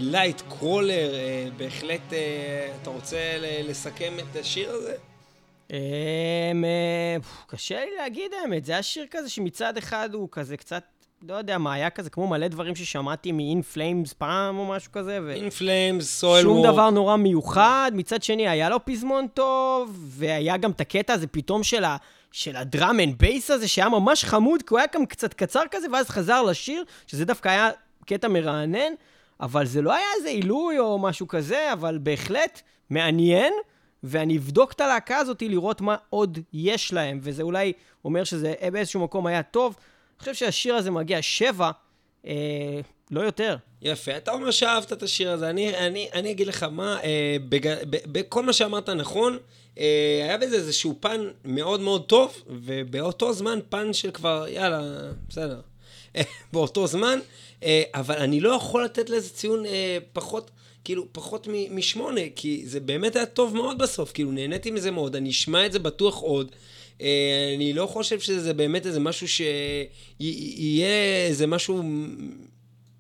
[0.00, 1.12] Light Crawler,
[1.56, 2.12] בהחלט
[2.82, 3.18] אתה רוצה
[3.68, 4.94] לסכם את השיר הזה?
[7.46, 10.82] קשה לי להגיד האמת, זה היה שיר כזה שמצד אחד הוא כזה קצת
[11.28, 15.18] לא יודע מה, היה כזה כמו מלא דברים ששמעתי מ-In Flames פעם או משהו כזה.
[15.22, 15.34] ו...
[15.36, 16.72] In Flames, Soil שום Work.
[16.72, 17.92] דבר נורא מיוחד.
[17.94, 21.96] מצד שני, היה לו פזמון טוב, והיה גם את הקטע הזה פתאום של, ה...
[22.32, 25.86] של ה-Drum and Bass הזה, שהיה ממש חמוד, כי הוא היה גם קצת קצר כזה,
[25.92, 27.70] ואז חזר לשיר, שזה דווקא היה
[28.06, 28.92] קטע מרענן,
[29.40, 32.60] אבל זה לא היה איזה עילוי או משהו כזה, אבל בהחלט
[32.90, 33.52] מעניין.
[34.02, 37.72] ואני אבדוק את הלהקה הזאת לראות מה עוד יש להם, וזה אולי
[38.04, 39.76] אומר שזה באיזשהו מקום היה טוב.
[40.20, 41.70] חושב שהשיר הזה מגיע שבע,
[42.26, 43.56] אה, לא יותר.
[43.82, 45.50] יפה, אתה אומר שאהבת את השיר הזה.
[45.50, 49.38] אני, אני, אני אגיד לך מה, אה, בג, ב, בכל מה שאמרת נכון,
[49.78, 54.80] אה, היה בזה איזשהו פן מאוד מאוד טוב, ובאותו זמן פן של כבר, יאללה,
[55.28, 55.60] בסדר.
[56.16, 57.18] אה, באותו זמן,
[57.62, 60.50] אה, אבל אני לא יכול לתת לזה ציון אה, פחות...
[60.84, 65.30] כאילו, פחות משמונה, כי זה באמת היה טוב מאוד בסוף, כאילו, נהניתי מזה מאוד, אני
[65.30, 66.52] אשמע את זה בטוח עוד.
[67.00, 70.88] אה, אני לא חושב שזה באמת איזה משהו שיהיה
[71.26, 71.82] איזה משהו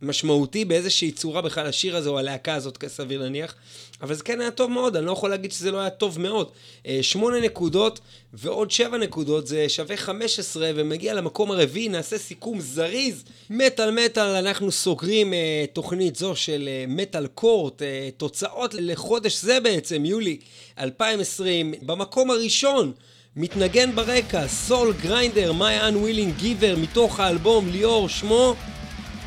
[0.02, 3.54] משמעותי באיזושהי צורה בכלל השיר הזה או הלהקה הזאת, כסביר להניח.
[4.02, 6.50] אבל זה כן היה טוב מאוד, אני לא יכול להגיד שזה לא היה טוב מאוד.
[6.86, 8.00] אה, שמונה נקודות
[8.32, 13.24] ועוד שבע נקודות זה שווה חמש עשרה ומגיע למקום הרביעי, נעשה סיכום זריז.
[13.50, 15.36] מטאל מטאל, אנחנו סוגרים uh,
[15.72, 17.84] תוכנית זו של מטאל uh, קורט, uh,
[18.16, 20.38] תוצאות לחודש זה בעצם, יולי
[20.78, 22.92] 2020, במקום הראשון.
[23.36, 28.54] מתנגן ברקע, סול גריינדר, My Unwilling Giver, מתוך האלבום ליאור, שמו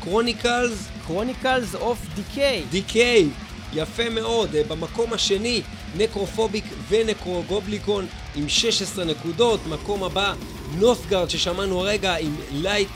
[0.00, 0.88] Chronicles?
[1.06, 2.62] Chronicles of Decay.
[2.70, 3.28] Decay,
[3.72, 4.54] יפה מאוד.
[4.54, 5.62] אה, במקום השני,
[5.96, 9.60] Necrophobic ו-Nekrogoblikon עם 16 נקודות.
[9.66, 10.34] מקום הבא,
[10.78, 12.88] Nothgard ששמענו הרגע עם Light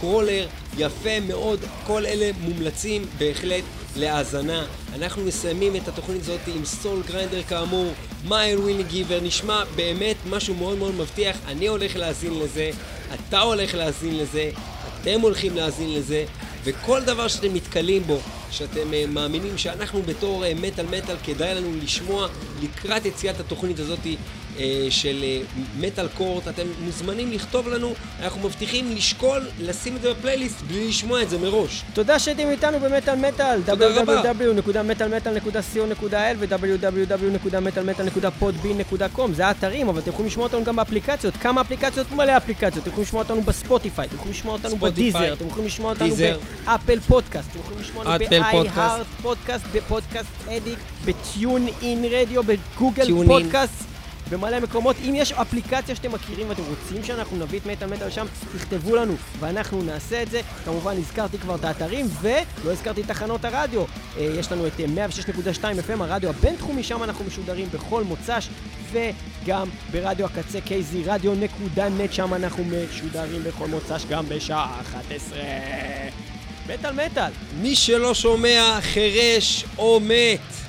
[0.00, 0.46] Crawler,
[0.78, 1.60] יפה מאוד.
[1.86, 3.64] כל אלה מומלצים בהחלט
[3.96, 4.66] להאזנה.
[4.94, 7.92] אנחנו מסיימים את התוכנית הזאת עם Soul Grinder כאמור,
[8.28, 11.36] My Unwilling Giver, נשמע באמת משהו מאוד מאוד מבטיח.
[11.46, 12.70] אני הולך להאזין לזה,
[13.14, 14.50] אתה הולך להאזין לזה,
[15.00, 16.24] אתם הולכים להאזין לזה,
[16.64, 18.18] וכל דבר שאתם נתקלים בו,
[18.50, 22.28] שאתם uh, מאמינים שאנחנו בתור מטאל uh, מטאל כדאי לנו לשמוע
[22.62, 23.98] לקראת יציאת התוכנית הזאת
[24.90, 25.24] של
[25.80, 30.88] מטאל uh, קורט, אתם מוזמנים לכתוב לנו, אנחנו מבטיחים לשקול לשים את זה בפלייליסט בלי
[30.88, 31.82] לשמוע את זה מראש.
[31.94, 40.76] תודה שהייתם איתנו במטאל מטאל, www.מטאלמטאל.co.il ו-www.מטאלמטאל.podbean.com זה האתרים, אבל אתם יכולים לשמוע אותנו גם
[40.76, 42.12] באפליקציות, כמה אפליקציות?
[42.12, 45.92] מלא אפליקציות, אתם יכולים לשמוע אותנו בספוטיפיי, אתם יכולים לשמוע אותנו בדיזר, אתם יכולים לשמוע
[45.92, 46.14] אותנו
[46.64, 53.95] באפל פודקאסט, אתם יכולים לשמוע אותנו ב-iHeart Podcast, ב-Podcast Addict, ב-TuneIn Radio, ב-Google Podcast.
[54.30, 54.96] במלא מקומות.
[55.08, 59.14] אם יש אפליקציה שאתם מכירים ואתם רוצים שאנחנו נביא את מטאל מטאל לשם, תכתבו לנו
[59.38, 60.40] ואנחנו נעשה את זה.
[60.64, 63.84] כמובן הזכרתי כבר את האתרים ולא הזכרתי את תחנות הרדיו.
[64.18, 68.48] אה, יש לנו את 106.2 אה, FM, הרדיו הבינתחומי, שם אנחנו משודרים בכל מוצ"ש
[68.92, 75.38] וגם ברדיו הקצה KZRadio נקודה net, שם אנחנו משודרים בכל מוצ"ש גם בשעה 11.
[76.68, 77.30] מטאל מטאל.
[77.60, 80.65] מי שלא שומע חירש או מת.